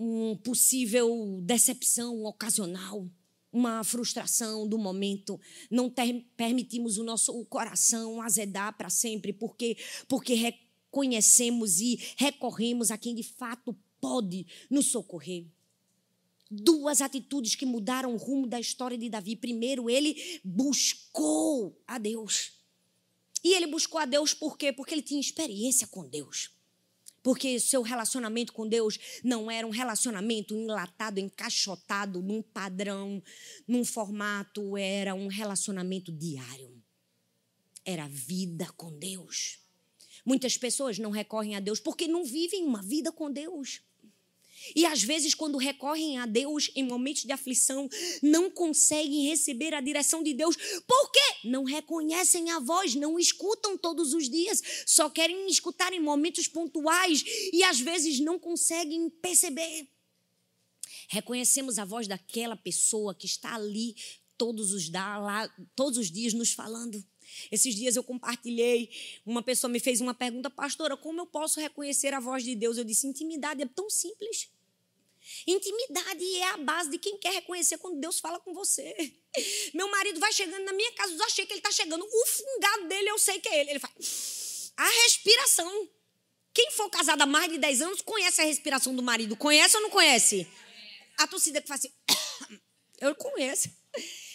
[0.00, 3.06] um possível decepção ocasional
[3.52, 10.34] uma frustração do momento, não ter, permitimos o nosso coração azedar para sempre, porque porque
[10.34, 15.46] reconhecemos e recorremos a quem de fato pode nos socorrer.
[16.48, 19.34] Duas atitudes que mudaram o rumo da história de Davi.
[19.34, 22.52] Primeiro, ele buscou a Deus.
[23.42, 24.72] E ele buscou a Deus por quê?
[24.72, 26.50] Porque ele tinha experiência com Deus.
[27.22, 33.22] Porque seu relacionamento com Deus não era um relacionamento enlatado, encaixotado num padrão,
[33.68, 36.82] num formato, era um relacionamento diário.
[37.84, 39.58] Era vida com Deus.
[40.24, 43.82] Muitas pessoas não recorrem a Deus porque não vivem uma vida com Deus.
[44.74, 47.88] E às vezes, quando recorrem a Deus em momentos de aflição,
[48.22, 50.56] não conseguem receber a direção de Deus.
[50.86, 51.48] Por quê?
[51.48, 57.24] Não reconhecem a voz, não escutam todos os dias, só querem escutar em momentos pontuais
[57.52, 59.88] e às vezes não conseguem perceber.
[61.08, 63.96] Reconhecemos a voz daquela pessoa que está ali
[64.38, 64.90] todos os,
[65.74, 67.04] todos os dias nos falando.
[67.50, 68.90] Esses dias eu compartilhei,
[69.24, 72.78] uma pessoa me fez uma pergunta, pastora, como eu posso reconhecer a voz de Deus?
[72.78, 74.48] Eu disse, intimidade é tão simples.
[75.46, 78.94] Intimidade é a base de quem quer reconhecer quando Deus fala com você.
[79.74, 82.04] Meu marido vai chegando na minha casa, eu achei que ele está chegando.
[82.04, 83.70] O fungado dele, eu sei que é ele.
[83.70, 85.88] Ele faz a respiração.
[86.52, 89.36] Quem for casado há mais de 10 anos conhece a respiração do marido.
[89.36, 90.48] Conhece ou não conhece?
[91.18, 92.58] A torcida que faz assim.
[93.00, 93.70] Eu conheço.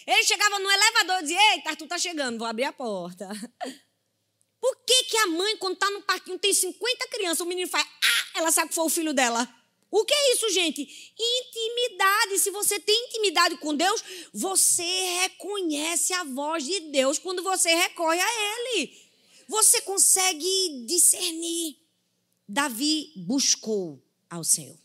[0.06, 3.28] Ele chegava no elevador e dizia: Eita, Arthur tá chegando, vou abrir a porta.
[4.60, 7.84] Por que, que a mãe, quando tá no parquinho, tem 50 crianças, o menino faz,
[7.86, 9.48] ah, ela sabe que foi o filho dela?
[9.90, 10.82] O que é isso, gente?
[11.18, 12.38] Intimidade.
[12.38, 14.82] Se você tem intimidade com Deus, você
[15.22, 18.92] reconhece a voz de Deus quando você recorre a Ele.
[19.48, 21.78] Você consegue discernir.
[22.48, 24.78] Davi buscou ao Senhor.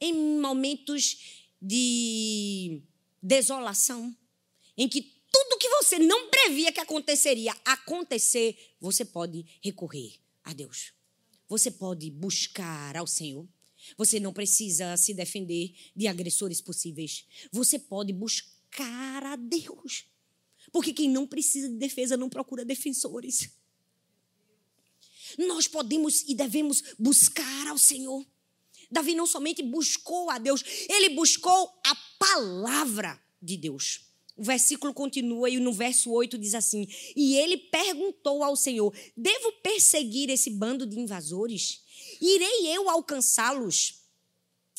[0.00, 2.82] Em momentos de
[3.24, 4.14] desolação,
[4.76, 10.92] em que tudo que você não previa que aconteceria acontecer, você pode recorrer a Deus.
[11.48, 13.48] Você pode buscar ao Senhor.
[13.96, 17.26] Você não precisa se defender de agressores possíveis.
[17.50, 20.06] Você pode buscar a Deus.
[20.70, 23.50] Porque quem não precisa de defesa não procura defensores.
[25.38, 28.24] Nós podemos e devemos buscar ao Senhor.
[28.90, 34.00] Davi não somente buscou a Deus, ele buscou a palavra de Deus.
[34.36, 39.52] O versículo continua e no verso 8 diz assim: E ele perguntou ao Senhor: Devo
[39.62, 41.82] perseguir esse bando de invasores?
[42.20, 44.02] Irei eu alcançá-los?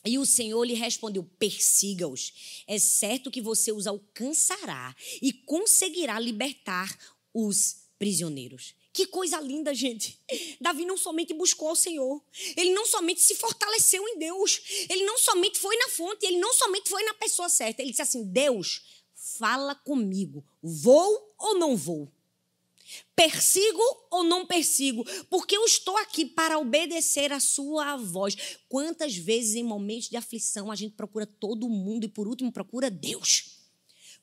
[0.06, 2.64] E o Senhor lhe respondeu: Persiga-os.
[2.68, 6.98] É certo que você os alcançará e conseguirá libertar
[7.34, 8.76] os prisioneiros.
[8.96, 10.18] Que coisa linda, gente.
[10.62, 12.24] Davi não somente buscou ao Senhor,
[12.56, 16.54] ele não somente se fortaleceu em Deus, ele não somente foi na fonte, ele não
[16.54, 17.82] somente foi na pessoa certa.
[17.82, 22.10] Ele disse assim: Deus, fala comigo, vou ou não vou?
[23.14, 25.04] Persigo ou não persigo?
[25.30, 28.58] Porque eu estou aqui para obedecer a sua voz.
[28.70, 32.90] Quantas vezes em momentos de aflição a gente procura todo mundo e por último procura
[32.90, 33.55] Deus?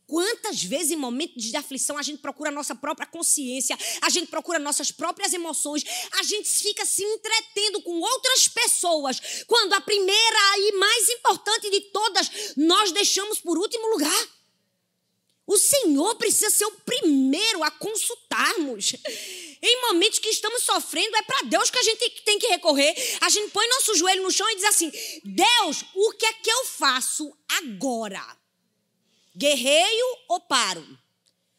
[0.06, 4.28] Quantas vezes em momentos de aflição a gente procura a nossa própria consciência, a gente
[4.28, 5.84] procura nossas próprias emoções,
[6.18, 11.80] a gente fica se entretendo com outras pessoas, quando a primeira e mais importante de
[11.92, 14.28] todas nós deixamos por último lugar?
[15.46, 18.94] O Senhor precisa ser o primeiro a consultarmos.
[19.60, 22.94] Em momentos que estamos sofrendo, é para Deus que a gente tem que recorrer.
[23.20, 24.90] A gente põe nosso joelho no chão e diz assim:
[25.24, 28.41] Deus, o que é que eu faço agora?
[29.34, 30.86] Guerreio ou paro?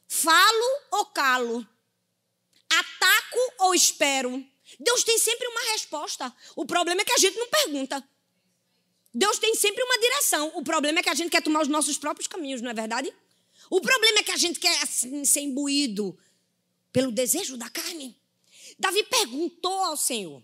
[0.07, 1.67] Falo ou calo?
[2.69, 4.45] Ataco ou espero?
[4.79, 6.33] Deus tem sempre uma resposta.
[6.55, 8.03] O problema é que a gente não pergunta.
[9.13, 10.51] Deus tem sempre uma direção.
[10.55, 13.13] O problema é que a gente quer tomar os nossos próprios caminhos, não é verdade?
[13.69, 16.17] O problema é que a gente quer assim, ser imbuído
[16.91, 18.15] pelo desejo da carne.
[18.77, 20.43] Davi perguntou ao Senhor.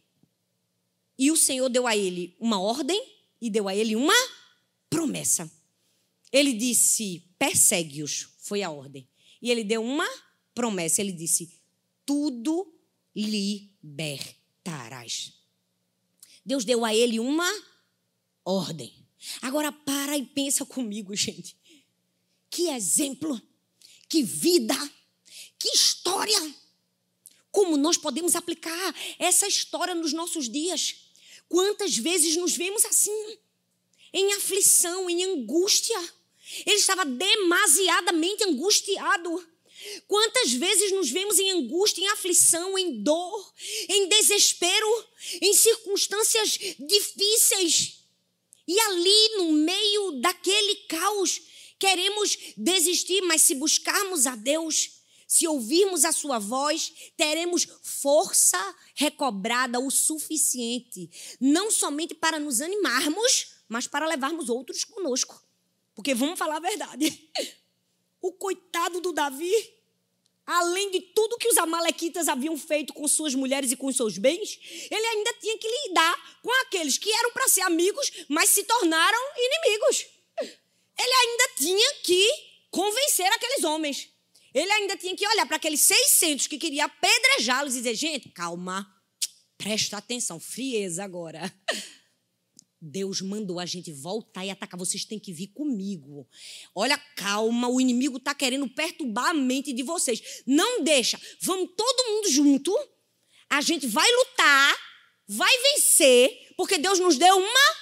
[1.17, 3.01] E o Senhor deu a ele uma ordem
[3.41, 4.13] e deu a ele uma
[4.89, 5.51] promessa.
[6.31, 9.07] Ele disse: persegue-os, foi a ordem.
[9.41, 10.07] E ele deu uma
[10.53, 11.01] promessa.
[11.01, 11.59] Ele disse:
[12.05, 12.73] tudo
[13.15, 14.19] libertarás.
[16.45, 17.49] Deus deu a ele uma
[18.43, 19.05] ordem.
[19.41, 21.55] Agora para e pensa comigo, gente.
[22.49, 23.39] Que exemplo,
[24.07, 24.75] que vida,
[25.57, 26.55] que história.
[27.51, 30.95] Como nós podemos aplicar essa história nos nossos dias?
[31.47, 33.37] Quantas vezes nos vemos assim,
[34.13, 35.99] em aflição, em angústia?
[36.65, 39.47] Ele estava demasiadamente angustiado.
[40.07, 43.53] Quantas vezes nos vemos em angústia, em aflição, em dor,
[43.87, 45.07] em desespero,
[45.41, 47.99] em circunstâncias difíceis.
[48.67, 51.41] E ali, no meio daquele caos,
[51.79, 59.79] Queremos desistir, mas se buscarmos a Deus, se ouvirmos a sua voz, teremos força recobrada
[59.79, 61.09] o suficiente,
[61.39, 65.41] não somente para nos animarmos, mas para levarmos outros conosco.
[65.99, 67.29] Porque vamos falar a verdade.
[68.21, 69.49] O coitado do Davi,
[70.45, 74.59] além de tudo que os amalequitas haviam feito com suas mulheres e com seus bens,
[74.91, 79.17] ele ainda tinha que lidar com aqueles que eram para ser amigos, mas se tornaram
[79.37, 80.05] inimigos
[80.99, 82.27] ele ainda tinha que
[82.69, 84.09] convencer aqueles homens.
[84.53, 88.85] Ele ainda tinha que olhar para aqueles 600 que queria apedrejá-los e dizer: gente, calma,
[89.57, 91.53] presta atenção, frieza agora.
[92.81, 94.77] Deus mandou a gente voltar e atacar.
[94.79, 96.27] Vocês têm que vir comigo.
[96.73, 100.43] Olha, calma, o inimigo está querendo perturbar a mente de vocês.
[100.45, 101.19] Não deixa.
[101.41, 102.73] Vamos todo mundo junto.
[103.49, 104.77] A gente vai lutar,
[105.27, 107.75] vai vencer, porque Deus nos deu uma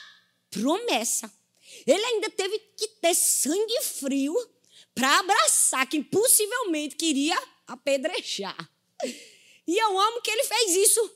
[0.49, 1.31] promessa.
[1.85, 4.35] Ele ainda teve que ter sangue frio
[4.95, 8.57] para abraçar quem possivelmente queria apedrejar.
[9.67, 11.11] E eu amo que ele fez isso.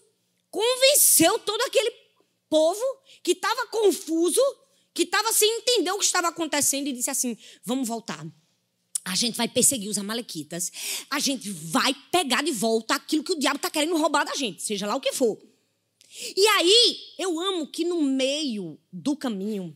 [0.52, 1.90] Convenceu todo aquele
[2.52, 2.84] povo
[3.24, 4.42] que estava confuso,
[4.94, 8.28] que estava sem entender o que estava acontecendo e disse assim: vamos voltar.
[9.04, 10.72] A gente vai perseguir os amalequitas.
[11.10, 14.62] A gente vai pegar de volta aquilo que o diabo está querendo roubar da gente,
[14.62, 15.42] seja lá o que for.
[16.36, 19.76] E aí, eu amo que no meio do caminho,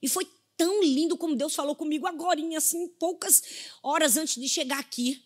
[0.00, 3.42] e foi tão lindo como Deus falou comigo agora, assim, poucas
[3.82, 5.22] horas antes de chegar aqui.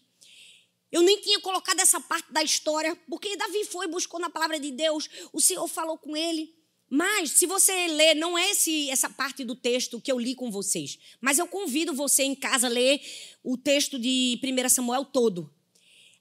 [0.90, 4.70] Eu nem tinha colocado essa parte da história, porque Davi foi, buscou na palavra de
[4.70, 6.56] Deus, o Senhor falou com ele.
[6.88, 10.51] Mas, se você ler, não é esse, essa parte do texto que eu li com
[10.51, 13.01] vocês, mas eu convido você em casa a ler
[13.42, 15.53] o texto de 1 Samuel todo.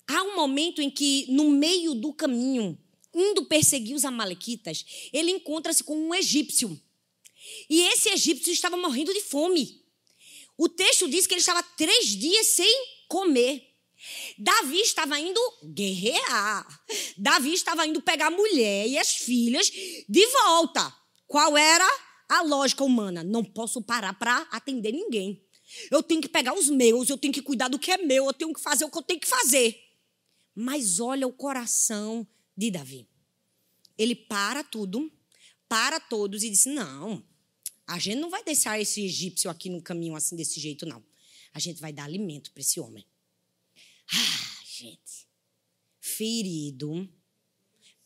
[0.07, 2.77] Há um momento em que, no meio do caminho,
[3.13, 6.79] indo perseguir os Amalequitas, ele encontra-se com um egípcio.
[7.69, 9.81] E esse egípcio estava morrendo de fome.
[10.57, 13.64] O texto diz que ele estava três dias sem comer.
[14.37, 16.67] Davi estava indo guerrear.
[17.17, 20.93] Davi estava indo pegar a mulher e as filhas de volta.
[21.27, 21.87] Qual era
[22.29, 23.23] a lógica humana?
[23.23, 25.41] Não posso parar para atender ninguém.
[25.89, 28.33] Eu tenho que pegar os meus, eu tenho que cuidar do que é meu, eu
[28.33, 29.81] tenho que fazer o que eu tenho que fazer.
[30.53, 33.07] Mas olha o coração de Davi.
[33.97, 35.11] Ele para tudo,
[35.67, 37.23] para todos e disse: Não,
[37.87, 41.03] a gente não vai deixar esse egípcio aqui no caminho assim desse jeito, não.
[41.53, 43.05] A gente vai dar alimento para esse homem.
[44.11, 45.27] Ah, gente.
[45.99, 47.09] Ferido,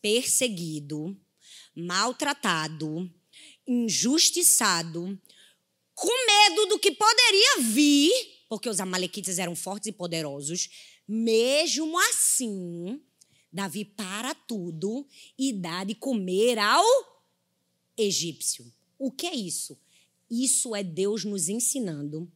[0.01, 1.19] perseguido,
[1.75, 3.11] maltratado,
[3.67, 5.19] injustiçado,
[5.93, 8.11] com medo do que poderia vir,
[8.47, 10.69] porque os amalequitas eram fortes e poderosos,
[11.07, 13.01] mesmo assim,
[13.51, 15.07] Davi para tudo
[15.37, 16.85] e dá de comer ao
[17.97, 18.71] egípcio.
[18.97, 19.79] O que é isso?
[20.29, 22.31] Isso é Deus nos ensinando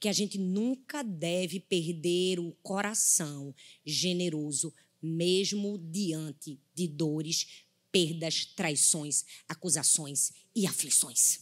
[0.00, 9.24] que a gente nunca deve perder o coração generoso, mesmo diante de dores, perdas, traições,
[9.48, 11.40] acusações e aflições.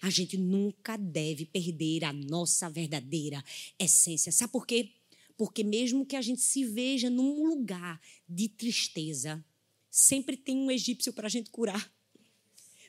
[0.00, 3.42] A gente nunca deve perder a nossa verdadeira
[3.78, 4.30] essência.
[4.30, 4.92] Sabe por quê?
[5.36, 9.44] Porque mesmo que a gente se veja num lugar de tristeza,
[9.90, 11.92] sempre tem um egípcio para a gente curar.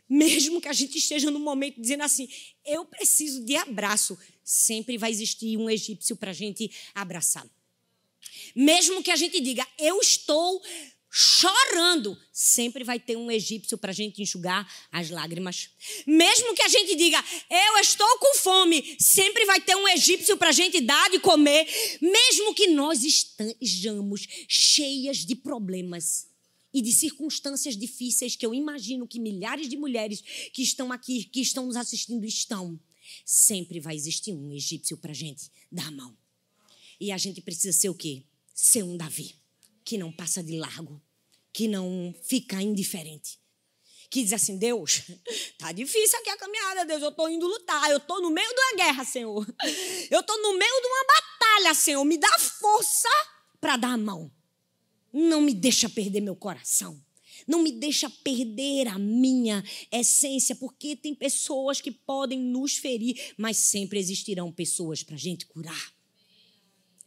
[0.08, 2.28] Mesmo que a gente esteja num momento dizendo assim,
[2.66, 4.18] eu preciso de abraço,
[4.50, 7.48] sempre vai existir um egípcio para a gente abraçar.
[8.56, 10.60] Mesmo que a gente diga, eu estou
[11.12, 15.70] chorando, sempre vai ter um egípcio para a gente enxugar as lágrimas.
[16.06, 20.50] Mesmo que a gente diga, eu estou com fome, sempre vai ter um egípcio para
[20.50, 21.68] a gente dar de comer.
[22.02, 26.28] Mesmo que nós estejamos cheias de problemas
[26.74, 31.42] e de circunstâncias difíceis que eu imagino que milhares de mulheres que estão aqui, que
[31.42, 32.80] estão nos assistindo, estão.
[33.26, 36.18] Sempre vai existir um egípcio para a gente dar a mão.
[37.00, 38.26] E a gente precisa ser o quê?
[38.54, 39.36] Ser um Davi,
[39.86, 41.02] que não passa de largo,
[41.54, 43.40] que não fica indiferente.
[44.10, 45.04] Que diz assim: Deus,
[45.58, 47.02] tá difícil aqui a caminhada, Deus.
[47.02, 49.48] Eu tô indo lutar, eu tô no meio de uma guerra, Senhor.
[50.10, 52.04] Eu tô no meio de uma batalha, Senhor.
[52.04, 53.10] Me dá força
[53.62, 54.32] para dar a mão.
[55.14, 57.04] Não me deixa perder meu coração.
[57.50, 63.58] Não me deixa perder a minha essência, porque tem pessoas que podem nos ferir, mas
[63.58, 65.92] sempre existirão pessoas para a gente curar.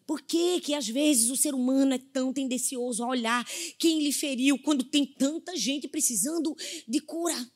[0.04, 3.46] Por que, que às vezes o ser humano é tão tendencioso a olhar
[3.78, 6.56] quem lhe feriu quando tem tanta gente precisando
[6.88, 7.52] de cura?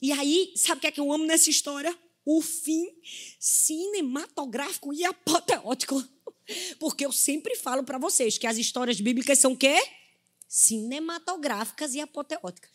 [0.00, 1.92] E aí, sabe o que é que eu amo nessa história?
[2.24, 2.86] O fim
[3.40, 6.00] cinematográfico e apoteótico.
[6.78, 9.76] Porque eu sempre falo para vocês que as histórias bíblicas são quê?
[10.48, 12.72] Cinematográficas e apoteóticas.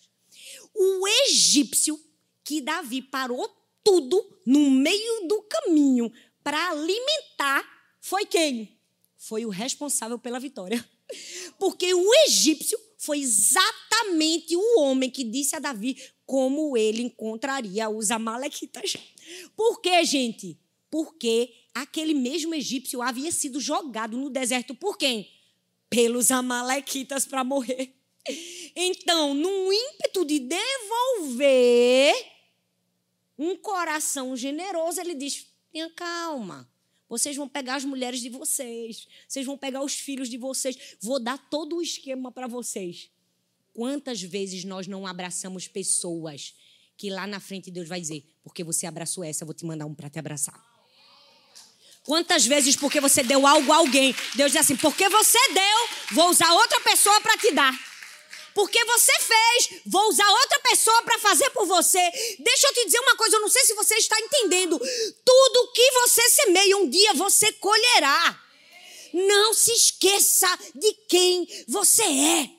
[0.74, 2.00] O egípcio
[2.44, 3.50] que Davi parou
[3.84, 6.12] tudo no meio do caminho
[6.44, 7.64] para alimentar
[8.00, 8.78] foi quem?
[9.18, 10.84] Foi o responsável pela vitória.
[11.58, 18.12] Porque o egípcio foi exatamente o homem que disse a Davi como ele encontraria os
[18.12, 18.96] amalequitas.
[19.56, 20.60] Por quê, gente?
[20.90, 25.30] Porque aquele mesmo egípcio havia sido jogado no deserto por quem?
[25.94, 27.94] Pelos amalequitas para morrer.
[28.76, 32.16] Então, num ímpeto de devolver
[33.38, 36.70] um coração generoso, ele diz: tenha calma.
[37.08, 41.20] Vocês vão pegar as mulheres de vocês, vocês vão pegar os filhos de vocês, vou
[41.20, 43.12] dar todo o esquema para vocês.
[43.72, 46.56] Quantas vezes nós não abraçamos pessoas
[46.98, 49.86] que lá na frente Deus vai dizer: porque você abraçou essa, eu vou te mandar
[49.86, 50.73] um para te abraçar.
[52.04, 56.30] Quantas vezes porque você deu algo a alguém, Deus diz assim: porque você deu, vou
[56.30, 57.74] usar outra pessoa para te dar.
[58.54, 62.00] Porque você fez, vou usar outra pessoa para fazer por você.
[62.40, 64.80] Deixa eu te dizer uma coisa, eu não sei se você está entendendo.
[65.26, 68.40] Tudo que você semeia, um dia você colherá.
[69.14, 72.50] Não se esqueça de quem você é.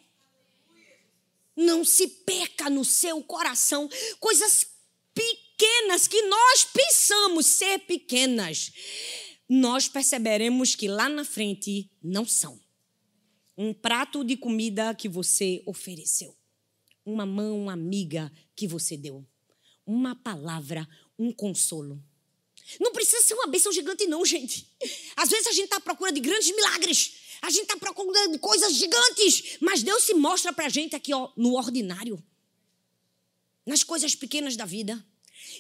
[1.56, 3.88] Não se peca no seu coração
[4.18, 4.66] coisas
[5.14, 8.72] pequenas que nós pensamos ser pequenas
[9.48, 12.60] nós perceberemos que lá na frente não são.
[13.56, 16.36] Um prato de comida que você ofereceu,
[17.04, 19.24] uma mão amiga que você deu,
[19.86, 20.88] uma palavra,
[21.18, 22.02] um consolo.
[22.80, 24.66] Não precisa ser uma bênção gigante, não, gente.
[25.16, 27.38] Às vezes a gente está à procura de grandes milagres.
[27.42, 29.58] A gente está procurando coisas gigantes.
[29.60, 32.22] Mas Deus se mostra para a gente aqui ó, no ordinário.
[33.66, 35.04] Nas coisas pequenas da vida.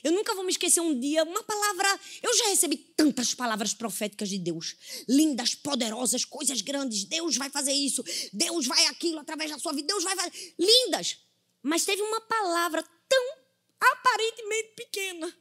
[0.02, 2.00] Eu nunca vou me esquecer um dia, uma palavra.
[2.22, 4.76] Eu já recebi tantas palavras proféticas de Deus.
[5.08, 7.04] Lindas, poderosas, coisas grandes.
[7.04, 8.02] Deus vai fazer isso.
[8.32, 9.86] Deus vai aquilo através da sua vida.
[9.86, 10.54] Deus vai fazer.
[10.58, 11.18] Lindas.
[11.62, 13.44] Mas teve uma palavra tão
[13.80, 15.34] aparentemente pequena,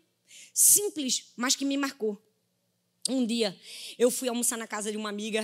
[0.53, 2.21] simples, mas que me marcou.
[3.09, 3.57] Um dia
[3.97, 5.43] eu fui almoçar na casa de uma amiga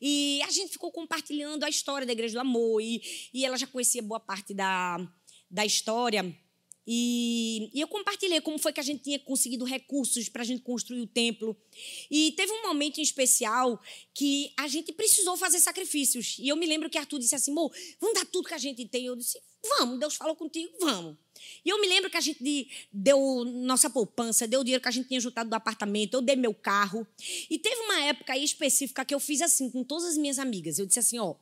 [0.00, 3.02] e a gente ficou compartilhando a história da Igreja do Amor e,
[3.32, 4.98] e ela já conhecia boa parte da,
[5.50, 6.36] da história.
[6.90, 10.62] E, e, eu compartilhei como foi que a gente tinha conseguido recursos para a gente
[10.62, 11.54] construir o templo.
[12.10, 13.78] E teve um momento em especial
[14.14, 16.36] que a gente precisou fazer sacrifícios.
[16.38, 17.70] E eu me lembro que Arthur disse assim: Mô,
[18.00, 19.04] vamos dar tudo que a gente tem.
[19.04, 21.14] Eu disse: vamos, Deus falou contigo, vamos.
[21.62, 24.92] E eu me lembro que a gente deu nossa poupança, deu o dinheiro que a
[24.92, 27.06] gente tinha juntado do apartamento, eu dei meu carro.
[27.50, 30.78] E teve uma época aí específica que eu fiz assim com todas as minhas amigas.
[30.78, 31.34] Eu disse assim: ó,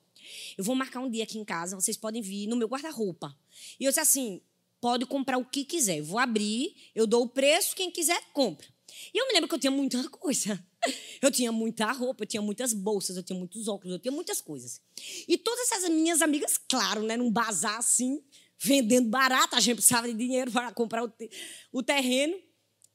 [0.58, 3.36] eu vou marcar um dia aqui em casa, vocês podem vir no meu guarda-roupa.
[3.78, 4.40] E eu disse assim:
[4.80, 5.98] pode comprar o que quiser.
[5.98, 8.66] Eu vou abrir, eu dou o preço, quem quiser, compra.
[9.12, 10.62] E eu me lembro que eu tinha muita coisa.
[11.20, 14.40] Eu tinha muita roupa, eu tinha muitas bolsas, eu tinha muitos óculos, eu tinha muitas
[14.40, 14.80] coisas.
[15.26, 18.22] E todas essas minhas amigas, claro, né, num bazar assim,
[18.58, 21.28] vendendo barato, a gente precisava de dinheiro para comprar o, te
[21.72, 22.36] o terreno.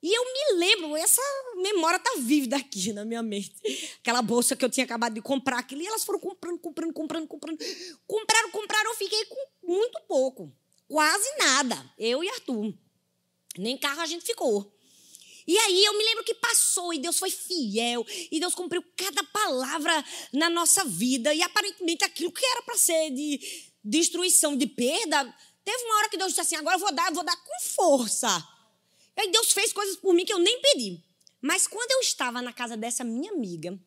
[0.04, 1.22] E eu me lembro, essa
[1.62, 3.54] memória tá vívida aqui na minha mente.
[4.00, 7.28] Aquela bolsa que eu tinha acabado de comprar, aquilo, e elas foram comprando, comprando, comprando,
[7.28, 7.60] comprando.
[8.08, 10.52] Compraram, compraram, eu fiquei com muito pouco.
[10.92, 11.90] Quase nada.
[11.98, 12.74] Eu e Arthur.
[13.58, 14.78] Nem carro a gente ficou.
[15.48, 19.24] E aí eu me lembro que passou e Deus foi fiel e Deus cumpriu cada
[19.24, 23.40] palavra na nossa vida e aparentemente aquilo que era para ser de
[23.82, 25.34] destruição, de perda,
[25.64, 27.60] teve uma hora que Deus disse assim: agora eu vou dar, eu vou dar com
[27.70, 28.46] força.
[29.16, 31.02] E aí Deus fez coisas por mim que eu nem pedi.
[31.42, 33.80] Mas quando eu estava na casa dessa minha amiga,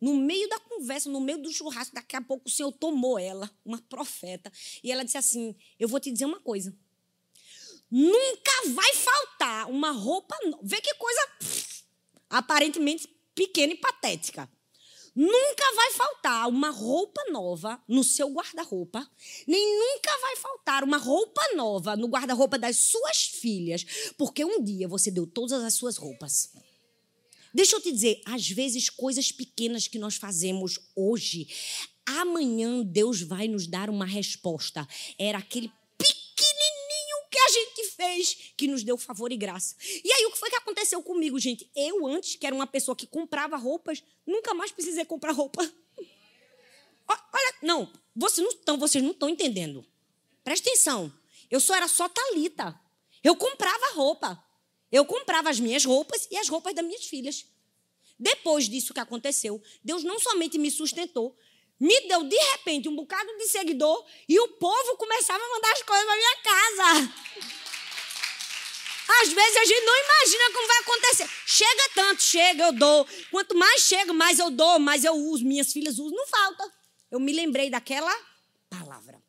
[0.00, 3.50] no meio da conversa, no meio do churrasco, daqui a pouco o Senhor tomou ela,
[3.64, 6.74] uma profeta, e ela disse assim: Eu vou te dizer uma coisa.
[7.90, 10.36] Nunca vai faltar uma roupa.
[10.44, 10.58] No...
[10.62, 11.84] Vê que coisa pff,
[12.28, 14.50] aparentemente pequena e patética.
[15.14, 19.10] Nunca vai faltar uma roupa nova no seu guarda-roupa,
[19.46, 24.86] nem nunca vai faltar uma roupa nova no guarda-roupa das suas filhas, porque um dia
[24.86, 26.50] você deu todas as suas roupas.
[27.56, 31.48] Deixa eu te dizer, às vezes coisas pequenas que nós fazemos hoje,
[32.04, 34.86] amanhã Deus vai nos dar uma resposta.
[35.18, 39.74] Era aquele pequenininho que a gente fez que nos deu favor e graça.
[40.04, 41.66] E aí o que foi que aconteceu comigo, gente?
[41.74, 45.62] Eu antes, que era uma pessoa que comprava roupas, nunca mais precisei comprar roupa.
[47.08, 49.82] Olha, não, vocês não estão, vocês não estão entendendo.
[50.44, 51.10] Presta atenção.
[51.50, 52.78] Eu só era só talita.
[53.24, 54.45] Eu comprava roupa.
[54.96, 57.44] Eu comprava as minhas roupas e as roupas das minhas filhas.
[58.18, 61.36] Depois disso que aconteceu, Deus não somente me sustentou,
[61.78, 65.82] me deu de repente um bocado de seguidor e o povo começava a mandar as
[65.82, 67.14] coisas para minha casa.
[69.20, 71.30] Às vezes a gente não imagina como vai acontecer.
[71.46, 73.06] Chega tanto, chega, eu dou.
[73.30, 75.44] Quanto mais chega, mais eu dou, mais eu uso.
[75.44, 76.72] Minhas filhas usam, não falta.
[77.10, 78.18] Eu me lembrei daquela
[78.70, 79.22] palavra.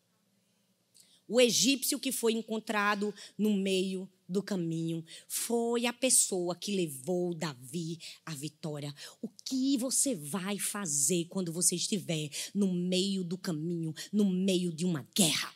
[1.28, 8.00] O egípcio que foi encontrado no meio do caminho foi a pessoa que levou Davi
[8.26, 8.94] à vitória.
[9.22, 14.86] O que você vai fazer quando você estiver no meio do caminho, no meio de
[14.86, 15.54] uma guerra?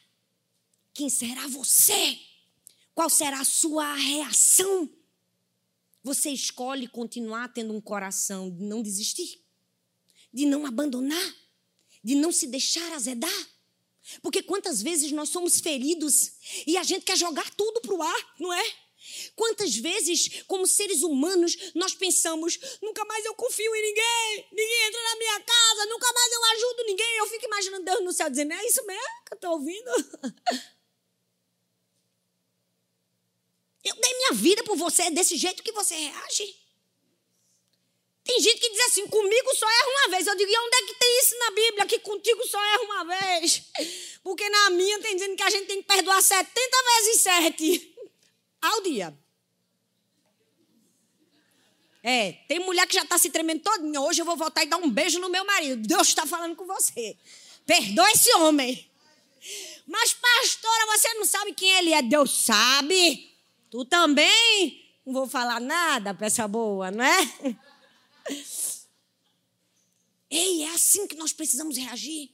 [0.93, 2.17] Quem será você?
[2.93, 4.89] Qual será a sua reação?
[6.03, 9.41] Você escolhe continuar tendo um coração de não desistir,
[10.33, 11.35] de não abandonar,
[12.03, 13.50] de não se deixar azedar?
[14.21, 16.31] Porque quantas vezes nós somos feridos
[16.65, 18.73] e a gente quer jogar tudo para o ar, não é?
[19.35, 25.03] Quantas vezes, como seres humanos, nós pensamos: nunca mais eu confio em ninguém, ninguém entra
[25.03, 27.17] na minha casa, nunca mais eu ajudo ninguém.
[27.17, 29.91] Eu fico imaginando Deus no céu dizendo: é isso mesmo que eu estou ouvindo?
[33.83, 36.55] Eu dei minha vida por você, é desse jeito que você reage.
[38.23, 40.27] Tem gente que diz assim: comigo só erra uma vez.
[40.27, 41.85] Eu digo: e onde é que tem isso na Bíblia?
[41.85, 43.63] Que contigo só erra uma vez.
[44.23, 46.53] Porque na minha tem dizendo que a gente tem que perdoar 70
[46.95, 47.95] vezes 7
[48.61, 49.17] ao dia.
[52.03, 54.01] É, tem mulher que já está se tremendo todinha.
[54.01, 55.87] Hoje eu vou voltar e dar um beijo no meu marido.
[55.87, 57.15] Deus está falando com você.
[57.65, 58.89] Perdoa esse homem.
[59.85, 62.01] Mas, pastora, você não sabe quem ele é.
[62.01, 63.31] Deus sabe.
[63.69, 64.81] Tu também.
[65.05, 67.19] Não vou falar nada essa boa, não é?
[70.29, 72.31] Ei, é assim que nós precisamos reagir.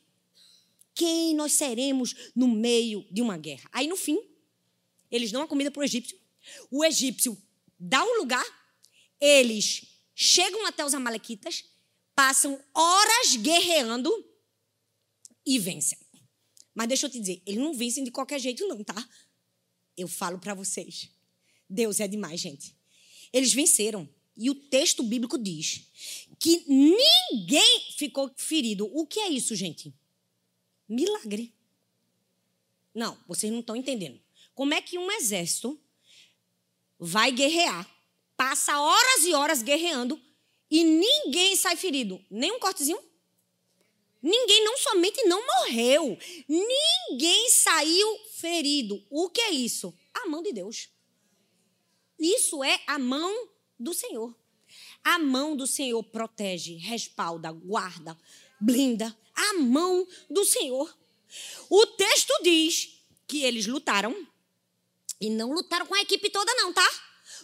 [0.94, 3.70] Quem nós seremos no meio de uma guerra?
[3.72, 4.20] Aí no fim,
[5.12, 6.18] eles dão a comida para o egípcio.
[6.72, 7.38] O egípcio
[7.80, 8.46] dá o lugar,
[9.20, 9.86] eles
[10.16, 11.66] chegam até os Amalequitas,
[12.16, 14.12] passam horas guerreando
[15.46, 15.98] e vencem.
[16.74, 19.08] Mas deixa eu te dizer, eles não vencem de qualquer jeito, não, tá?
[19.96, 21.10] Eu falo para vocês.
[21.70, 22.76] Deus é demais, gente.
[23.34, 24.08] Eles venceram.
[24.38, 25.88] E o texto bíblico diz
[26.40, 28.90] que ninguém ficou ferido.
[28.94, 29.94] O que é isso, gente?
[30.88, 31.54] Milagre.
[32.94, 34.20] Não, vocês não estão entendendo.
[34.54, 35.80] Como é que um exército
[37.00, 37.90] vai guerrear,
[38.36, 40.20] passa horas e horas guerreando
[40.70, 42.24] e ninguém sai ferido?
[42.30, 43.00] Nem um cortezinho?
[44.22, 46.18] Ninguém não somente não morreu,
[46.48, 49.04] ninguém saiu ferido.
[49.10, 49.94] O que é isso?
[50.14, 50.90] A mão de Deus.
[52.20, 53.48] Isso é a mão
[53.80, 54.36] do Senhor.
[55.04, 58.18] A mão do Senhor protege, respalda, guarda,
[58.60, 59.16] blinda.
[59.34, 60.96] A mão do Senhor.
[61.70, 64.28] O texto diz que eles lutaram
[65.20, 66.88] e não lutaram com a equipe toda, não, tá?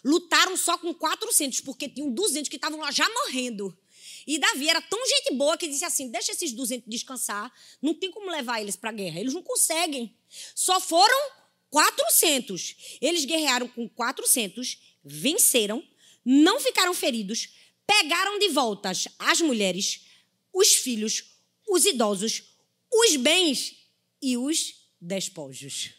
[0.03, 3.77] Lutaram só com 400, porque tinham 200 que estavam lá já morrendo.
[4.25, 8.11] E Davi era tão gente boa que disse assim: deixa esses 200 descansar, não tem
[8.11, 9.19] como levar eles para a guerra.
[9.19, 10.15] Eles não conseguem.
[10.55, 11.31] Só foram
[11.69, 12.97] 400.
[13.01, 15.83] Eles guerrearam com 400, venceram,
[16.25, 17.49] não ficaram feridos,
[17.85, 20.05] pegaram de volta as mulheres,
[20.53, 22.43] os filhos, os idosos,
[22.91, 23.75] os bens
[24.21, 25.91] e os despojos.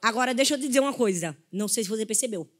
[0.00, 1.36] Agora, deixa eu te dizer uma coisa.
[1.52, 2.50] Não sei se você percebeu.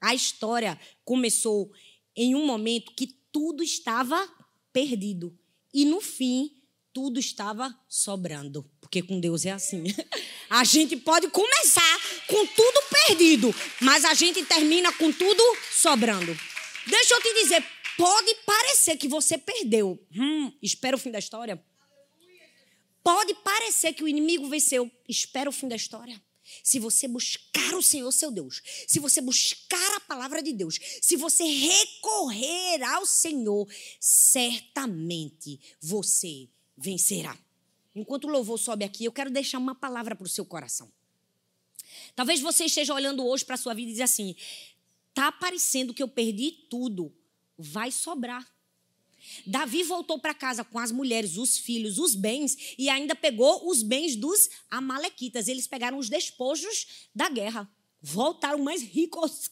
[0.00, 1.72] A história começou
[2.16, 4.28] em um momento que tudo estava
[4.72, 5.38] perdido.
[5.72, 6.58] E no fim,
[6.92, 8.68] tudo estava sobrando.
[8.80, 9.84] Porque com Deus é assim.
[10.50, 11.98] A gente pode começar
[12.28, 16.38] com tudo perdido, mas a gente termina com tudo sobrando.
[16.86, 17.64] Deixa eu te dizer,
[17.96, 19.98] pode parecer que você perdeu.
[20.14, 21.62] Hum, espera o fim da história.
[23.02, 24.90] Pode parecer que o inimigo venceu.
[25.08, 26.20] Espera o fim da história.
[26.62, 31.16] Se você buscar o Senhor seu Deus, se você buscar a palavra de Deus, se
[31.16, 33.66] você recorrer ao Senhor,
[34.00, 37.36] certamente você vencerá.
[37.94, 40.90] Enquanto o louvor sobe aqui, eu quero deixar uma palavra para o seu coração.
[42.14, 44.34] Talvez você esteja olhando hoje para a sua vida e diz assim:
[45.14, 47.14] tá parecendo que eu perdi tudo,
[47.56, 48.46] vai sobrar.
[49.46, 53.82] Davi voltou para casa com as mulheres, os filhos, os bens e ainda pegou os
[53.82, 55.48] bens dos amalequitas.
[55.48, 57.68] Eles pegaram os despojos da guerra.
[58.00, 59.50] Voltaram mais ricos.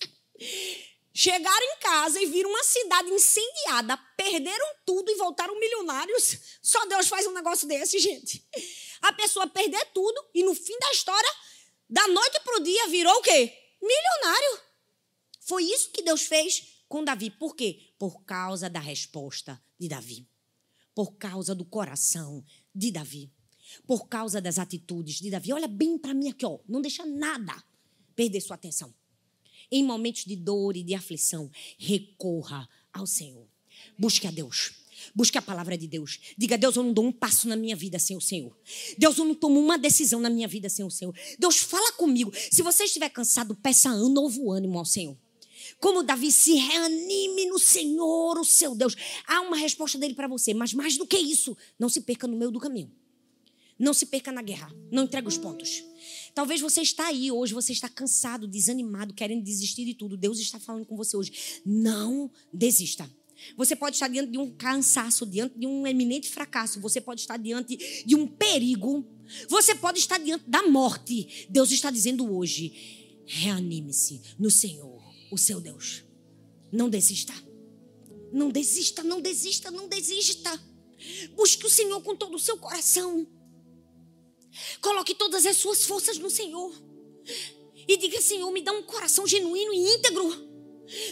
[1.12, 6.38] Chegaram em casa e viram uma cidade incendiada, perderam tudo e voltaram milionários.
[6.60, 8.46] Só Deus faz um negócio desse, gente.
[9.00, 11.30] A pessoa perder tudo e no fim da história,
[11.88, 13.52] da noite para o dia, virou o quê?
[13.80, 14.60] Milionário.
[15.40, 17.30] Foi isso que Deus fez com Davi.
[17.30, 17.92] Por quê?
[17.98, 20.26] Por causa da resposta de Davi.
[20.94, 23.30] Por causa do coração de Davi.
[23.86, 25.52] Por causa das atitudes de Davi.
[25.52, 26.58] Olha bem para mim aqui, ó.
[26.68, 27.62] Não deixa nada
[28.14, 28.92] perder sua atenção.
[29.70, 33.46] Em momentos de dor e de aflição, recorra ao Senhor.
[33.98, 34.85] Busque a Deus.
[35.14, 36.18] Busque a palavra de Deus.
[36.36, 38.56] Diga, Deus, eu não dou um passo na minha vida sem o Senhor.
[38.98, 41.14] Deus, eu não tomo uma decisão na minha vida sem o Senhor.
[41.38, 42.32] Deus, fala comigo.
[42.50, 45.16] Se você estiver cansado, peça um novo ânimo ao Senhor.
[45.80, 48.96] Como Davi se reanime no Senhor, o seu Deus.
[49.26, 52.36] Há uma resposta dele para você, mas mais do que isso, não se perca no
[52.36, 52.90] meio do caminho.
[53.78, 54.74] Não se perca na guerra.
[54.90, 55.84] Não entregue os pontos.
[56.34, 60.16] Talvez você está aí hoje, você está cansado, desanimado, querendo desistir de tudo.
[60.16, 61.60] Deus está falando com você hoje.
[61.64, 63.10] Não desista.
[63.56, 66.80] Você pode estar diante de um cansaço, diante de um eminente fracasso.
[66.80, 69.06] Você pode estar diante de um perigo.
[69.48, 71.46] Você pode estar diante da morte.
[71.50, 76.04] Deus está dizendo hoje: reanime-se no Senhor o seu Deus.
[76.72, 77.34] Não desista.
[78.32, 80.60] Não desista, não desista, não desista.
[81.34, 83.26] Busque o Senhor com todo o seu coração.
[84.80, 86.72] Coloque todas as suas forças no Senhor.
[87.86, 90.46] E diga: Senhor, me dá um coração genuíno e íntegro.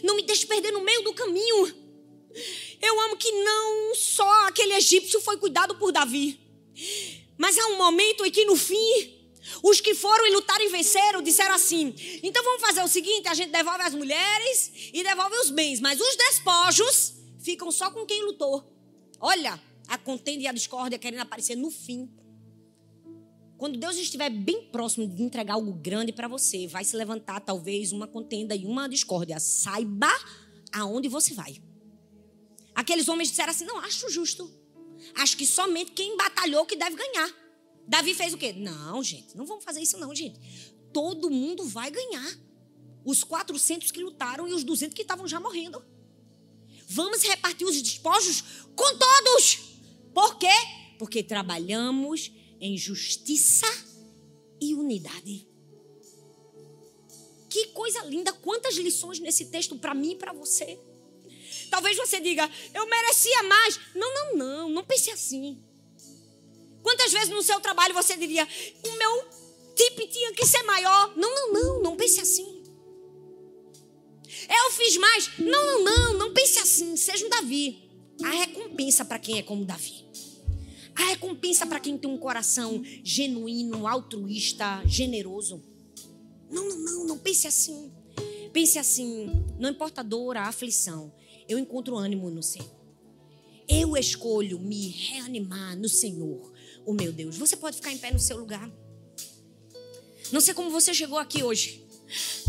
[0.02, 1.83] Não me deixe perder no meio do caminho.
[2.80, 6.38] Eu amo que não só aquele egípcio foi cuidado por Davi,
[7.38, 9.14] mas há um momento em que no fim
[9.62, 13.34] os que foram e lutaram e venceram disseram assim: então vamos fazer o seguinte: a
[13.34, 18.24] gente devolve as mulheres e devolve os bens, mas os despojos ficam só com quem
[18.24, 18.64] lutou.
[19.20, 22.08] Olha, a contenda e a discórdia querendo aparecer no fim.
[23.56, 27.92] Quando Deus estiver bem próximo de entregar algo grande para você, vai se levantar talvez
[27.92, 29.38] uma contenda e uma discórdia.
[29.38, 30.12] Saiba
[30.72, 31.56] aonde você vai.
[32.74, 34.50] Aqueles homens disseram assim: não, acho justo.
[35.16, 37.30] Acho que somente quem batalhou que deve ganhar.
[37.86, 38.52] Davi fez o quê?
[38.52, 40.40] Não, gente, não vamos fazer isso não, gente.
[40.92, 42.38] Todo mundo vai ganhar.
[43.04, 45.84] Os 400 que lutaram e os 200 que estavam já morrendo.
[46.88, 48.42] Vamos repartir os despojos
[48.74, 49.58] com todos.
[50.14, 50.48] Por quê?
[50.98, 53.66] Porque trabalhamos em justiça
[54.60, 55.46] e unidade.
[57.50, 60.80] Que coisa linda, quantas lições nesse texto para mim e para você.
[61.74, 63.80] Talvez você diga, eu merecia mais.
[63.96, 65.60] Não, não, não, não pense assim.
[66.84, 68.46] Quantas vezes no seu trabalho você diria,
[68.84, 69.24] o meu
[69.74, 71.12] tip tinha que ser maior?
[71.16, 72.62] Não, não, não, não pense assim.
[74.48, 75.36] Eu fiz mais.
[75.36, 76.96] Não, não, não, não pense assim.
[76.96, 77.90] Seja um Davi.
[78.22, 80.06] A recompensa para quem é como Davi.
[80.94, 85.60] A recompensa para quem tem um coração genuíno, altruísta, generoso.
[86.48, 87.92] Não, não, não, não pense assim.
[88.52, 91.12] Pense assim, não importa a dor, a aflição,
[91.48, 92.70] eu encontro ânimo no Senhor.
[93.68, 96.52] Eu escolho me reanimar no Senhor,
[96.84, 97.36] o meu Deus.
[97.38, 98.70] Você pode ficar em pé no seu lugar.
[100.30, 101.84] Não sei como você chegou aqui hoje.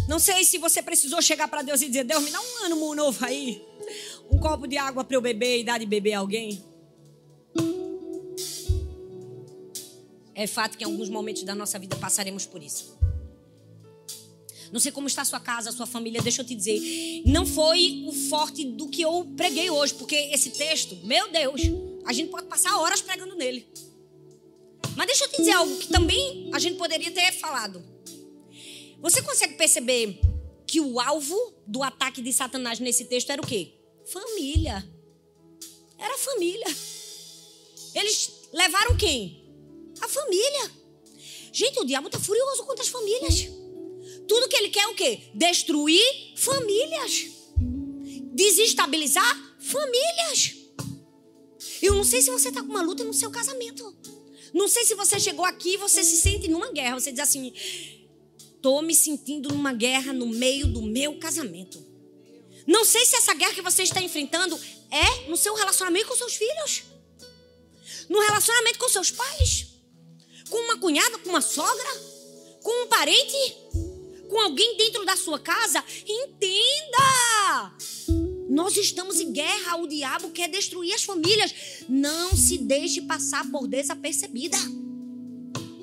[0.07, 2.93] Não sei se você precisou chegar para Deus e dizer: Deus, me dá um ânimo
[2.93, 3.65] novo aí.
[4.29, 6.63] Um copo de água para eu beber e dar de beber a alguém.
[10.33, 12.97] É fato que em alguns momentos da nossa vida passaremos por isso.
[14.71, 16.79] Não sei como está a sua casa, a sua família, deixa eu te dizer.
[17.25, 21.61] Não foi o forte do que eu preguei hoje, porque esse texto, meu Deus,
[22.05, 23.67] a gente pode passar horas pregando nele.
[24.95, 27.83] Mas deixa eu te dizer algo que também a gente poderia ter falado.
[29.01, 30.19] Você consegue perceber
[30.65, 33.73] que o alvo do ataque de Satanás nesse texto era o quê?
[34.05, 34.87] Família.
[35.97, 36.67] Era família.
[37.93, 39.43] Eles levaram quem?
[40.01, 40.71] A família.
[41.51, 43.47] Gente, o diabo está furioso contra as famílias.
[44.27, 45.19] Tudo que ele quer é o quê?
[45.33, 46.01] Destruir
[46.35, 47.25] famílias.
[48.33, 50.55] Desestabilizar famílias.
[51.81, 53.95] Eu não sei se você está com uma luta no seu casamento.
[54.53, 56.99] Não sei se você chegou aqui e você se sente numa guerra.
[56.99, 61.83] Você diz assim: estou me sentindo numa guerra no meio do meu casamento.
[62.65, 64.59] Não sei se essa guerra que você está enfrentando
[64.89, 66.83] é no seu relacionamento com seus filhos,
[68.09, 69.67] no relacionamento com seus pais,
[70.49, 72.01] com uma cunhada, com uma sogra,
[72.63, 73.55] com um parente
[74.27, 77.75] com alguém dentro da sua casa, entenda!
[78.49, 81.53] Nós estamos em guerra, o diabo quer destruir as famílias.
[81.89, 84.57] Não se deixe passar por desapercebida.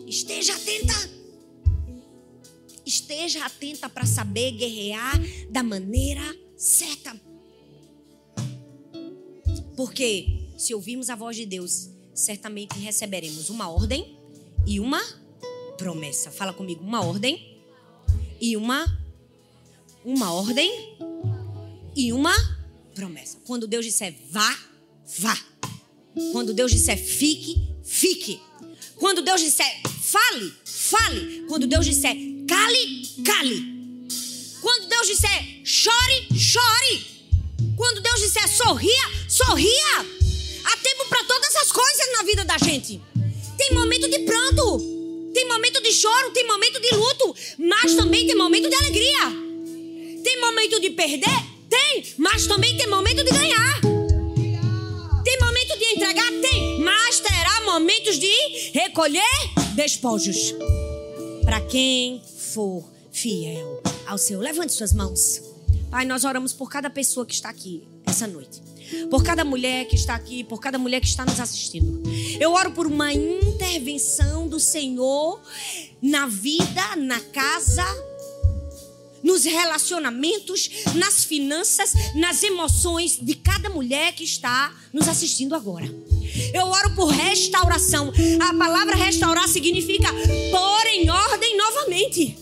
[0.07, 0.95] Esteja atenta.
[2.87, 5.21] Esteja atenta para saber guerrear
[5.51, 6.23] da maneira
[6.57, 7.21] certa.
[9.77, 14.19] Porque se ouvirmos a voz de Deus, certamente receberemos uma ordem
[14.67, 15.03] e uma
[15.77, 16.31] promessa.
[16.31, 17.52] Fala comigo, uma ordem
[18.43, 18.85] e uma
[20.05, 20.99] uma ordem
[21.95, 22.35] e uma
[22.93, 23.39] promessa.
[23.47, 24.59] Quando Deus disser vá,
[25.19, 25.39] vá.
[26.33, 28.41] Quando Deus disser fique, fique.
[28.97, 31.45] Quando Deus disser fale, fale.
[31.47, 32.17] Quando Deus disser
[32.49, 34.09] cale, cale.
[34.61, 37.13] Quando Deus disser chore, chore.
[37.77, 39.99] Quando Deus disser sorria, sorria.
[40.65, 43.01] Há tempo para todas as coisas na vida da gente.
[43.57, 45.02] Tem momento de pranto.
[45.33, 49.33] Tem momento de choro, tem momento de luto, mas também tem momento de alegria.
[50.23, 51.53] Tem momento de perder?
[51.69, 53.81] Tem, mas também tem momento de ganhar.
[55.25, 56.31] Tem momento de entregar?
[56.41, 58.33] Tem, mas terá momentos de
[58.73, 59.23] recolher
[59.75, 60.55] despojos.
[61.45, 65.43] Para quem for fiel ao Senhor, levante suas mãos.
[65.91, 68.72] Pai, nós oramos por cada pessoa que está aqui essa noite
[69.11, 72.03] por cada mulher que está aqui, por cada mulher que está nos assistindo.
[72.41, 75.41] Eu oro por uma intervenção do Senhor
[76.01, 77.85] na vida, na casa,
[79.23, 85.87] nos relacionamentos, nas finanças, nas emoções de cada mulher que está nos assistindo agora.
[86.53, 88.13] Eu oro por restauração.
[88.41, 90.09] A palavra restaurar significa
[90.51, 92.37] pôr em ordem novamente.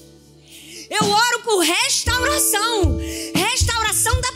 [0.91, 2.99] Eu oro por restauração,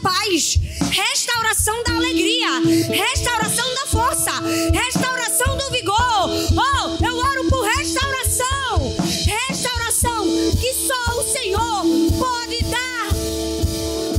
[0.05, 0.59] paz,
[0.91, 4.33] restauração da alegria, restauração da força,
[4.71, 6.29] restauração do vigor.
[6.29, 8.95] Oh, eu oro por restauração,
[9.25, 10.27] restauração
[10.61, 11.85] que só o Senhor
[12.19, 13.15] pode dar.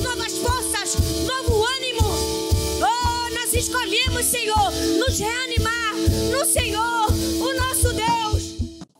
[0.01, 2.01] Novas forças, novo ânimo.
[2.81, 5.93] Oh, nós escolhemos, Senhor, nos reanimar
[6.31, 8.14] no Senhor, o nosso Deus.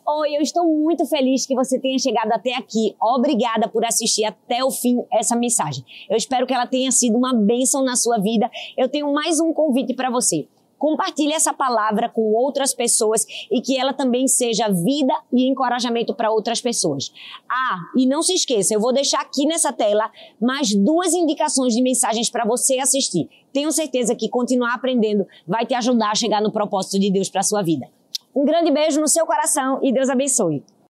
[0.07, 2.95] Oi, eu estou muito feliz que você tenha chegado até aqui.
[3.01, 5.83] Obrigada por assistir até o fim essa mensagem.
[6.07, 8.47] Eu espero que ela tenha sido uma bênção na sua vida.
[8.77, 10.47] Eu tenho mais um convite para você.
[10.77, 16.31] Compartilhe essa palavra com outras pessoas e que ela também seja vida e encorajamento para
[16.31, 17.11] outras pessoas.
[17.49, 21.81] Ah, e não se esqueça, eu vou deixar aqui nessa tela mais duas indicações de
[21.81, 23.27] mensagens para você assistir.
[23.51, 27.41] Tenho certeza que continuar aprendendo vai te ajudar a chegar no propósito de Deus para
[27.41, 27.87] sua vida.
[28.35, 30.61] Um grande beijo no seu coração e Deus abençoe.